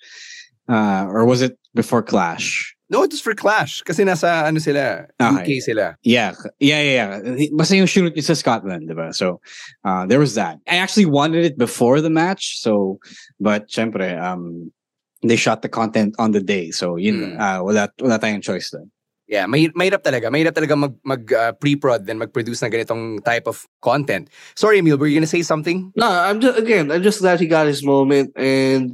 Uh 0.69 1.09
or 1.09 1.25
was 1.25 1.41
it 1.41 1.57
before 1.73 2.03
Clash? 2.05 2.74
No, 2.89 3.01
it 3.01 3.09
was 3.11 3.21
for 3.21 3.33
Clash. 3.33 3.81
Kasi 3.81 4.03
nasa, 4.05 4.45
ano 4.45 4.59
sila, 4.61 5.09
Okay. 5.17 5.57
UK 5.57 5.61
sila. 5.61 5.95
Yeah, 6.05 6.37
yeah, 6.61 6.81
yeah, 6.81 6.93
yeah. 7.17 7.35
He- 7.35 7.49
Basta 7.49 7.73
yung 7.75 7.89
shoot 7.89 8.13
niya 8.13 8.23
sa 8.23 8.37
Scotland, 8.37 8.85
diba? 8.85 9.09
So, 9.09 9.41
uh, 9.83 10.05
there 10.05 10.19
was 10.21 10.35
that. 10.37 10.61
I 10.69 10.77
actually 10.77 11.09
wanted 11.09 11.45
it 11.45 11.57
before 11.57 11.97
the 12.01 12.13
match, 12.13 12.61
so, 12.61 12.99
but 13.41 13.65
syempre, 13.73 14.13
um, 14.21 14.69
they 15.25 15.35
shot 15.35 15.63
the 15.65 15.69
content 15.69 16.13
on 16.21 16.31
the 16.37 16.41
day, 16.45 16.69
so 16.69 16.93
yun, 17.01 17.33
Mm. 17.33 17.41
uh, 17.41 17.59
wala, 17.65 17.89
wala 17.97 18.19
tayong 18.21 18.45
choice 18.45 18.69
then. 18.69 18.91
Yeah, 19.25 19.49
may, 19.49 19.73
mahirap 19.73 20.05
talaga. 20.05 20.29
Mahirap 20.29 20.53
talaga 20.53 20.77
mag, 20.77 20.93
mag 21.01 21.25
uh, 21.33 21.49
pre-prod 21.57 22.05
then 22.05 22.21
mag-produce 22.21 22.61
ng 22.61 22.69
ganitong 22.69 23.25
type 23.25 23.49
of 23.49 23.65
content. 23.81 24.29
Sorry, 24.53 24.77
Emil, 24.77 25.01
were 25.01 25.09
you 25.09 25.17
gonna 25.17 25.25
say 25.25 25.41
something? 25.41 25.89
No, 25.97 26.05
I'm 26.05 26.37
just 26.37 26.61
again. 26.61 26.93
I'm 26.93 27.01
just 27.01 27.25
glad 27.25 27.41
he 27.41 27.49
got 27.49 27.65
his 27.65 27.81
moment, 27.81 28.29
and 28.37 28.93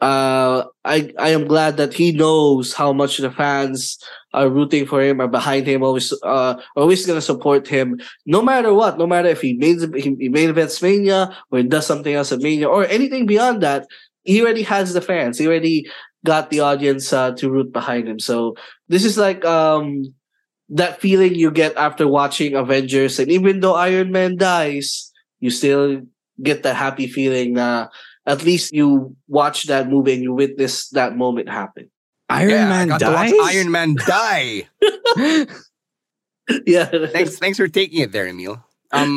uh, 0.00 0.64
I 0.84 1.12
I 1.18 1.30
am 1.30 1.46
glad 1.46 1.76
that 1.76 1.92
he 1.92 2.12
knows 2.12 2.72
how 2.72 2.92
much 2.92 3.18
the 3.18 3.30
fans 3.30 3.98
are 4.32 4.48
rooting 4.48 4.86
for 4.86 5.02
him, 5.02 5.20
are 5.20 5.28
behind 5.28 5.66
him, 5.66 5.82
always 5.82 6.12
uh 6.22 6.60
always 6.76 7.06
gonna 7.06 7.20
support 7.20 7.68
him, 7.68 8.00
no 8.26 8.42
matter 8.42 8.72
what. 8.72 8.98
No 8.98 9.06
matter 9.06 9.28
if 9.28 9.40
he 9.40 9.54
main 9.54 9.78
he, 9.94 10.16
he 10.18 10.28
main 10.28 10.48
events 10.48 10.80
Mania 10.82 11.36
or 11.50 11.58
he 11.58 11.64
does 11.64 11.86
something 11.86 12.14
else 12.14 12.32
at 12.32 12.40
Mania 12.40 12.68
or 12.68 12.86
anything 12.86 13.26
beyond 13.26 13.62
that. 13.62 13.86
He 14.24 14.40
already 14.42 14.62
has 14.62 14.92
the 14.92 15.00
fans. 15.00 15.38
He 15.38 15.46
already 15.46 15.86
got 16.24 16.50
the 16.50 16.60
audience 16.60 17.12
uh, 17.12 17.32
to 17.32 17.50
root 17.50 17.72
behind 17.72 18.08
him. 18.08 18.18
So 18.18 18.56
this 18.88 19.04
is 19.04 19.18
like 19.18 19.44
um 19.44 20.14
that 20.70 21.00
feeling 21.00 21.34
you 21.34 21.50
get 21.50 21.76
after 21.76 22.06
watching 22.06 22.54
Avengers, 22.54 23.18
and 23.18 23.30
even 23.30 23.60
though 23.60 23.74
Iron 23.74 24.12
Man 24.12 24.36
dies, 24.36 25.12
you 25.40 25.50
still 25.50 26.02
get 26.42 26.62
that 26.62 26.76
happy 26.76 27.06
feeling 27.06 27.54
na 27.54 27.88
at 28.26 28.44
least 28.44 28.72
you 28.72 29.16
watch 29.28 29.64
that 29.64 29.88
movie 29.88 30.14
and 30.14 30.22
you 30.22 30.34
witness 30.34 30.88
that 30.90 31.16
moment 31.16 31.48
happen. 31.48 31.90
Iron 32.28 32.50
yeah, 32.50 32.68
Man 32.68 32.88
got 32.88 32.98
to 32.98 33.10
watch 33.10 33.30
dies? 33.30 33.56
Iron 33.56 33.70
Man 33.70 33.96
die. 33.96 34.68
yeah. 36.66 36.84
thanks, 37.08 37.38
thanks 37.38 37.58
for 37.58 37.68
taking 37.68 38.00
it 38.00 38.12
there, 38.12 38.26
Emil. 38.26 38.62
Um, 38.92 39.16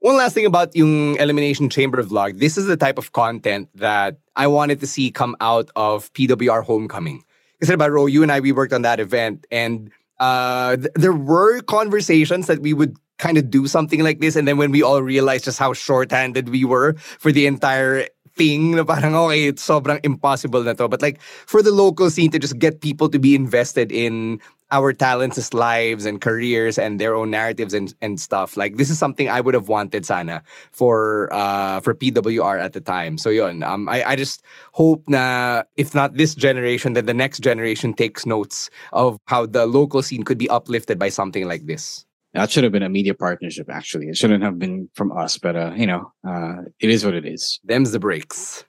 one 0.00 0.16
last 0.16 0.34
thing 0.34 0.46
about 0.46 0.74
yung 0.74 1.16
Elimination 1.16 1.70
Chamber 1.70 2.02
vlog. 2.02 2.38
This 2.38 2.58
is 2.58 2.66
the 2.66 2.76
type 2.76 2.98
of 2.98 3.12
content 3.12 3.68
that 3.76 4.18
I 4.34 4.48
wanted 4.48 4.80
to 4.80 4.86
see 4.86 5.10
come 5.10 5.36
out 5.40 5.70
of 5.76 6.12
PWR 6.14 6.64
Homecoming. 6.64 7.22
Kasi 7.60 7.74
diba, 7.74 7.88
Ro, 7.90 8.06
you 8.06 8.24
and 8.24 8.32
I, 8.32 8.40
we 8.40 8.50
worked 8.50 8.72
on 8.72 8.82
that 8.82 8.98
event 8.98 9.46
and 9.52 9.90
uh, 10.18 10.76
th- 10.76 10.90
there 10.94 11.12
were 11.12 11.60
conversations 11.62 12.48
that 12.48 12.60
we 12.60 12.74
would 12.74 12.96
kind 13.22 13.38
of 13.38 13.46
do 13.54 13.70
something 13.70 14.02
like 14.02 14.18
this. 14.18 14.34
And 14.34 14.50
then 14.50 14.58
when 14.58 14.74
we 14.74 14.82
all 14.82 15.00
realized 15.00 15.46
just 15.46 15.62
how 15.62 15.72
short-handed 15.72 16.50
we 16.50 16.66
were 16.66 16.98
for 17.22 17.30
the 17.30 17.46
entire 17.46 18.10
thing, 18.34 18.74
na 18.74 18.82
parang 18.82 19.14
okay, 19.14 19.54
it's 19.54 19.62
sobrang 19.62 20.02
impossible 20.02 20.66
na 20.66 20.74
to. 20.74 20.90
But 20.90 21.06
like 21.06 21.22
for 21.46 21.62
the 21.62 21.70
local 21.70 22.10
scene 22.10 22.34
to 22.34 22.42
just 22.42 22.58
get 22.58 22.82
people 22.82 23.06
to 23.14 23.22
be 23.22 23.38
invested 23.38 23.94
in 23.94 24.42
our 24.72 24.90
talents' 24.96 25.52
lives 25.52 26.08
and 26.08 26.18
careers 26.18 26.80
and 26.80 26.98
their 26.98 27.14
own 27.14 27.30
narratives 27.30 27.76
and, 27.76 27.94
and 28.00 28.18
stuff. 28.18 28.56
Like 28.56 28.80
this 28.80 28.88
is 28.88 28.98
something 28.98 29.28
I 29.28 29.38
would 29.38 29.52
have 29.54 29.68
wanted 29.68 30.02
sana 30.08 30.42
for 30.72 31.28
uh 31.30 31.78
for 31.84 31.94
PWR 31.94 32.58
at 32.58 32.72
the 32.72 32.80
time. 32.80 33.20
So 33.22 33.30
yun, 33.30 33.62
um 33.62 33.86
I, 33.86 34.02
I 34.02 34.14
just 34.16 34.42
hope 34.72 35.06
na 35.06 35.62
if 35.76 35.94
not 35.94 36.16
this 36.18 36.34
generation, 36.34 36.96
then 36.98 37.06
the 37.06 37.14
next 37.14 37.44
generation 37.44 37.94
takes 37.94 38.26
notes 38.26 38.72
of 38.90 39.20
how 39.28 39.46
the 39.46 39.68
local 39.68 40.02
scene 40.02 40.24
could 40.24 40.40
be 40.40 40.48
uplifted 40.48 40.98
by 40.98 41.12
something 41.12 41.46
like 41.46 41.68
this. 41.70 42.08
That 42.34 42.50
should 42.50 42.64
have 42.64 42.72
been 42.72 42.82
a 42.82 42.88
media 42.88 43.14
partnership, 43.14 43.68
actually. 43.70 44.08
It 44.08 44.16
shouldn't 44.16 44.42
have 44.42 44.58
been 44.58 44.88
from 44.94 45.12
us, 45.16 45.36
but, 45.36 45.54
uh, 45.54 45.72
you 45.76 45.86
know, 45.86 46.12
uh, 46.26 46.62
it 46.80 46.88
is 46.88 47.04
what 47.04 47.14
it 47.14 47.26
is. 47.26 47.60
Them's 47.64 47.92
the 47.92 47.98
breaks. 47.98 48.64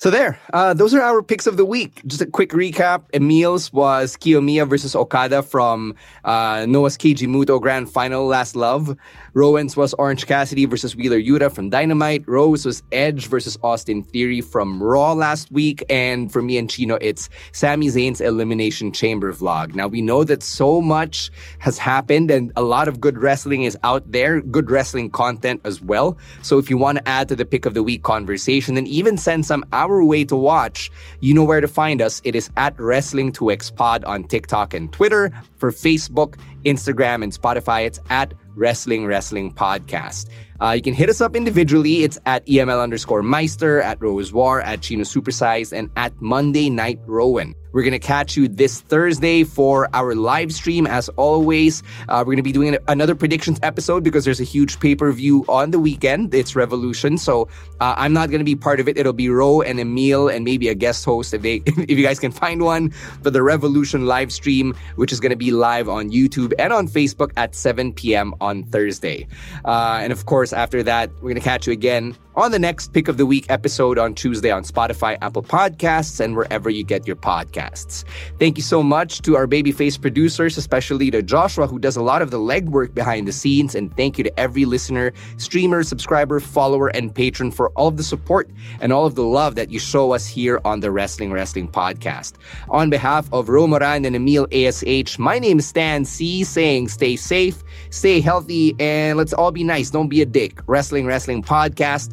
So 0.00 0.10
there, 0.10 0.38
uh, 0.52 0.74
those 0.74 0.94
are 0.94 1.02
our 1.02 1.24
picks 1.24 1.48
of 1.48 1.56
the 1.56 1.64
week. 1.64 2.02
Just 2.06 2.22
a 2.22 2.26
quick 2.26 2.50
recap. 2.50 3.02
Emil's 3.12 3.72
was 3.72 4.16
Kiyomiya 4.16 4.68
versus 4.68 4.94
Okada 4.94 5.42
from 5.42 5.96
uh, 6.24 6.66
Noah's 6.68 6.96
Keiji 6.96 7.26
Muto 7.26 7.60
Grand 7.60 7.90
Final 7.90 8.24
Last 8.24 8.54
Love. 8.54 8.96
Rowen's 9.34 9.76
was 9.76 9.94
Orange 9.94 10.24
Cassidy 10.26 10.66
versus 10.66 10.94
Wheeler 10.94 11.20
Yuta 11.20 11.50
from 11.52 11.70
Dynamite. 11.70 12.22
Ro's 12.28 12.64
was 12.64 12.80
Edge 12.92 13.26
versus 13.26 13.58
Austin 13.64 14.04
Theory 14.04 14.40
from 14.40 14.80
Raw 14.80 15.14
last 15.14 15.50
week. 15.50 15.82
And 15.90 16.32
for 16.32 16.42
me 16.42 16.58
and 16.58 16.70
Chino, 16.70 16.96
it's 17.00 17.28
Sami 17.50 17.88
Zayn's 17.88 18.20
Elimination 18.20 18.92
Chamber 18.92 19.32
vlog. 19.32 19.74
Now, 19.74 19.88
we 19.88 20.00
know 20.00 20.22
that 20.22 20.44
so 20.44 20.80
much 20.80 21.28
has 21.58 21.76
happened 21.76 22.30
and 22.30 22.52
a 22.54 22.62
lot 22.62 22.86
of 22.86 23.00
good 23.00 23.18
wrestling 23.18 23.64
is 23.64 23.76
out 23.82 24.12
there, 24.12 24.42
good 24.42 24.70
wrestling 24.70 25.10
content 25.10 25.60
as 25.64 25.82
well. 25.82 26.16
So 26.42 26.58
if 26.58 26.70
you 26.70 26.78
want 26.78 26.98
to 26.98 27.08
add 27.08 27.26
to 27.30 27.34
the 27.34 27.44
pick 27.44 27.66
of 27.66 27.74
the 27.74 27.82
week 27.82 28.04
conversation, 28.04 28.76
then 28.76 28.86
even 28.86 29.16
send 29.16 29.44
some 29.44 29.64
our 29.88 30.04
way 30.04 30.24
to 30.24 30.36
watch, 30.36 30.90
you 31.20 31.34
know 31.34 31.44
where 31.44 31.60
to 31.60 31.68
find 31.68 32.00
us. 32.00 32.20
It 32.24 32.34
is 32.34 32.50
at 32.56 32.76
Wrestling2X 32.76 33.74
Pod 33.74 34.04
on 34.04 34.24
TikTok 34.24 34.74
and 34.74 34.92
Twitter. 34.92 35.32
For 35.56 35.72
Facebook, 35.72 36.38
Instagram, 36.64 37.22
and 37.22 37.32
Spotify, 37.32 37.86
it's 37.86 38.00
at 38.10 38.34
Wrestling 38.54 39.06
Wrestling 39.06 39.54
Podcast. 39.54 40.28
Uh, 40.60 40.72
you 40.72 40.82
can 40.82 40.94
hit 40.94 41.08
us 41.08 41.20
up 41.20 41.36
individually. 41.36 42.02
It's 42.02 42.18
at 42.26 42.44
EML 42.46 42.82
underscore 42.82 43.22
Meister, 43.22 43.80
at 43.80 44.00
Rose 44.02 44.32
War, 44.32 44.60
at 44.60 44.82
Chino 44.82 45.04
Supersize, 45.04 45.72
and 45.72 45.88
at 45.96 46.20
Monday 46.20 46.68
Night 46.68 46.98
Rowen. 47.06 47.54
We're 47.72 47.82
going 47.82 47.92
to 47.92 47.98
catch 47.98 48.36
you 48.36 48.48
this 48.48 48.80
Thursday 48.80 49.44
for 49.44 49.88
our 49.92 50.14
live 50.14 50.52
stream. 50.52 50.86
As 50.86 51.08
always, 51.10 51.82
uh, 52.08 52.18
we're 52.20 52.32
going 52.32 52.38
to 52.38 52.42
be 52.42 52.50
doing 52.50 52.76
another 52.88 53.14
predictions 53.14 53.58
episode 53.62 54.02
because 54.02 54.24
there's 54.24 54.40
a 54.40 54.44
huge 54.44 54.80
pay 54.80 54.96
per 54.96 55.12
view 55.12 55.44
on 55.48 55.70
the 55.70 55.78
weekend. 55.78 56.34
It's 56.34 56.56
Revolution. 56.56 57.18
So 57.18 57.42
uh, 57.80 57.94
I'm 57.96 58.14
not 58.14 58.30
going 58.30 58.40
to 58.40 58.44
be 58.44 58.56
part 58.56 58.80
of 58.80 58.88
it. 58.88 58.96
It'll 58.96 59.12
be 59.12 59.28
Ro 59.28 59.60
and 59.60 59.78
Emil 59.78 60.28
and 60.28 60.44
maybe 60.44 60.68
a 60.68 60.74
guest 60.74 61.04
host 61.04 61.34
if 61.34 61.42
they 61.42 61.56
if 61.66 61.90
you 61.90 62.02
guys 62.02 62.18
can 62.18 62.32
find 62.32 62.62
one 62.62 62.90
for 63.22 63.30
the 63.30 63.42
Revolution 63.42 64.06
live 64.06 64.32
stream, 64.32 64.74
which 64.96 65.12
is 65.12 65.20
going 65.20 65.30
to 65.30 65.36
be 65.36 65.50
live 65.50 65.88
on 65.90 66.10
YouTube 66.48 66.54
and 66.58 66.72
on 66.72 66.88
Facebook 66.88 67.32
at 67.36 67.54
7 67.54 67.92
p.m. 67.92 68.34
on 68.40 68.64
Thursday. 68.64 69.26
Uh, 69.64 69.98
and 70.02 70.12
of 70.12 70.26
course, 70.26 70.52
after 70.52 70.82
that, 70.82 71.10
we're 71.16 71.30
going 71.30 71.34
to 71.36 71.40
catch 71.40 71.66
you 71.66 71.72
again 71.72 72.16
on 72.38 72.52
the 72.52 72.58
next 72.58 72.92
Pick 72.92 73.08
of 73.08 73.16
the 73.16 73.26
Week 73.26 73.46
episode 73.48 73.98
on 73.98 74.14
Tuesday 74.14 74.50
on 74.50 74.62
Spotify, 74.62 75.18
Apple 75.22 75.42
Podcasts, 75.42 76.20
and 76.20 76.36
wherever 76.36 76.70
you 76.70 76.84
get 76.84 77.04
your 77.04 77.16
podcasts. 77.16 78.04
Thank 78.38 78.56
you 78.56 78.62
so 78.62 78.80
much 78.80 79.22
to 79.22 79.34
our 79.34 79.48
babyface 79.48 80.00
producers, 80.00 80.56
especially 80.56 81.10
to 81.10 81.20
Joshua, 81.20 81.66
who 81.66 81.80
does 81.80 81.96
a 81.96 82.02
lot 82.02 82.22
of 82.22 82.30
the 82.30 82.38
legwork 82.38 82.94
behind 82.94 83.26
the 83.26 83.32
scenes. 83.32 83.74
And 83.74 83.94
thank 83.96 84.18
you 84.18 84.24
to 84.24 84.40
every 84.40 84.66
listener, 84.66 85.12
streamer, 85.36 85.82
subscriber, 85.82 86.38
follower, 86.38 86.88
and 86.88 87.12
patron 87.12 87.50
for 87.50 87.70
all 87.70 87.88
of 87.88 87.96
the 87.96 88.04
support 88.04 88.48
and 88.80 88.92
all 88.92 89.04
of 89.04 89.16
the 89.16 89.24
love 89.24 89.56
that 89.56 89.72
you 89.72 89.80
show 89.80 90.12
us 90.12 90.26
here 90.26 90.60
on 90.64 90.78
the 90.78 90.92
Wrestling 90.92 91.32
Wrestling 91.32 91.66
Podcast. 91.66 92.34
On 92.68 92.88
behalf 92.88 93.28
of 93.32 93.48
Romoran 93.48 94.06
and 94.06 94.14
Emil 94.14 94.46
ASH, 94.52 95.18
my 95.18 95.40
name 95.40 95.58
is 95.58 95.66
Stan 95.66 96.04
Sy, 96.04 96.42
saying 96.44 96.86
stay 96.86 97.16
safe, 97.16 97.64
stay 97.90 98.20
healthy, 98.20 98.76
and 98.78 99.18
let's 99.18 99.32
all 99.32 99.50
be 99.50 99.64
nice. 99.64 99.90
Don't 99.90 100.08
be 100.08 100.22
a 100.22 100.26
dick. 100.26 100.60
Wrestling 100.68 101.04
Wrestling 101.04 101.42
Podcast 101.42 102.12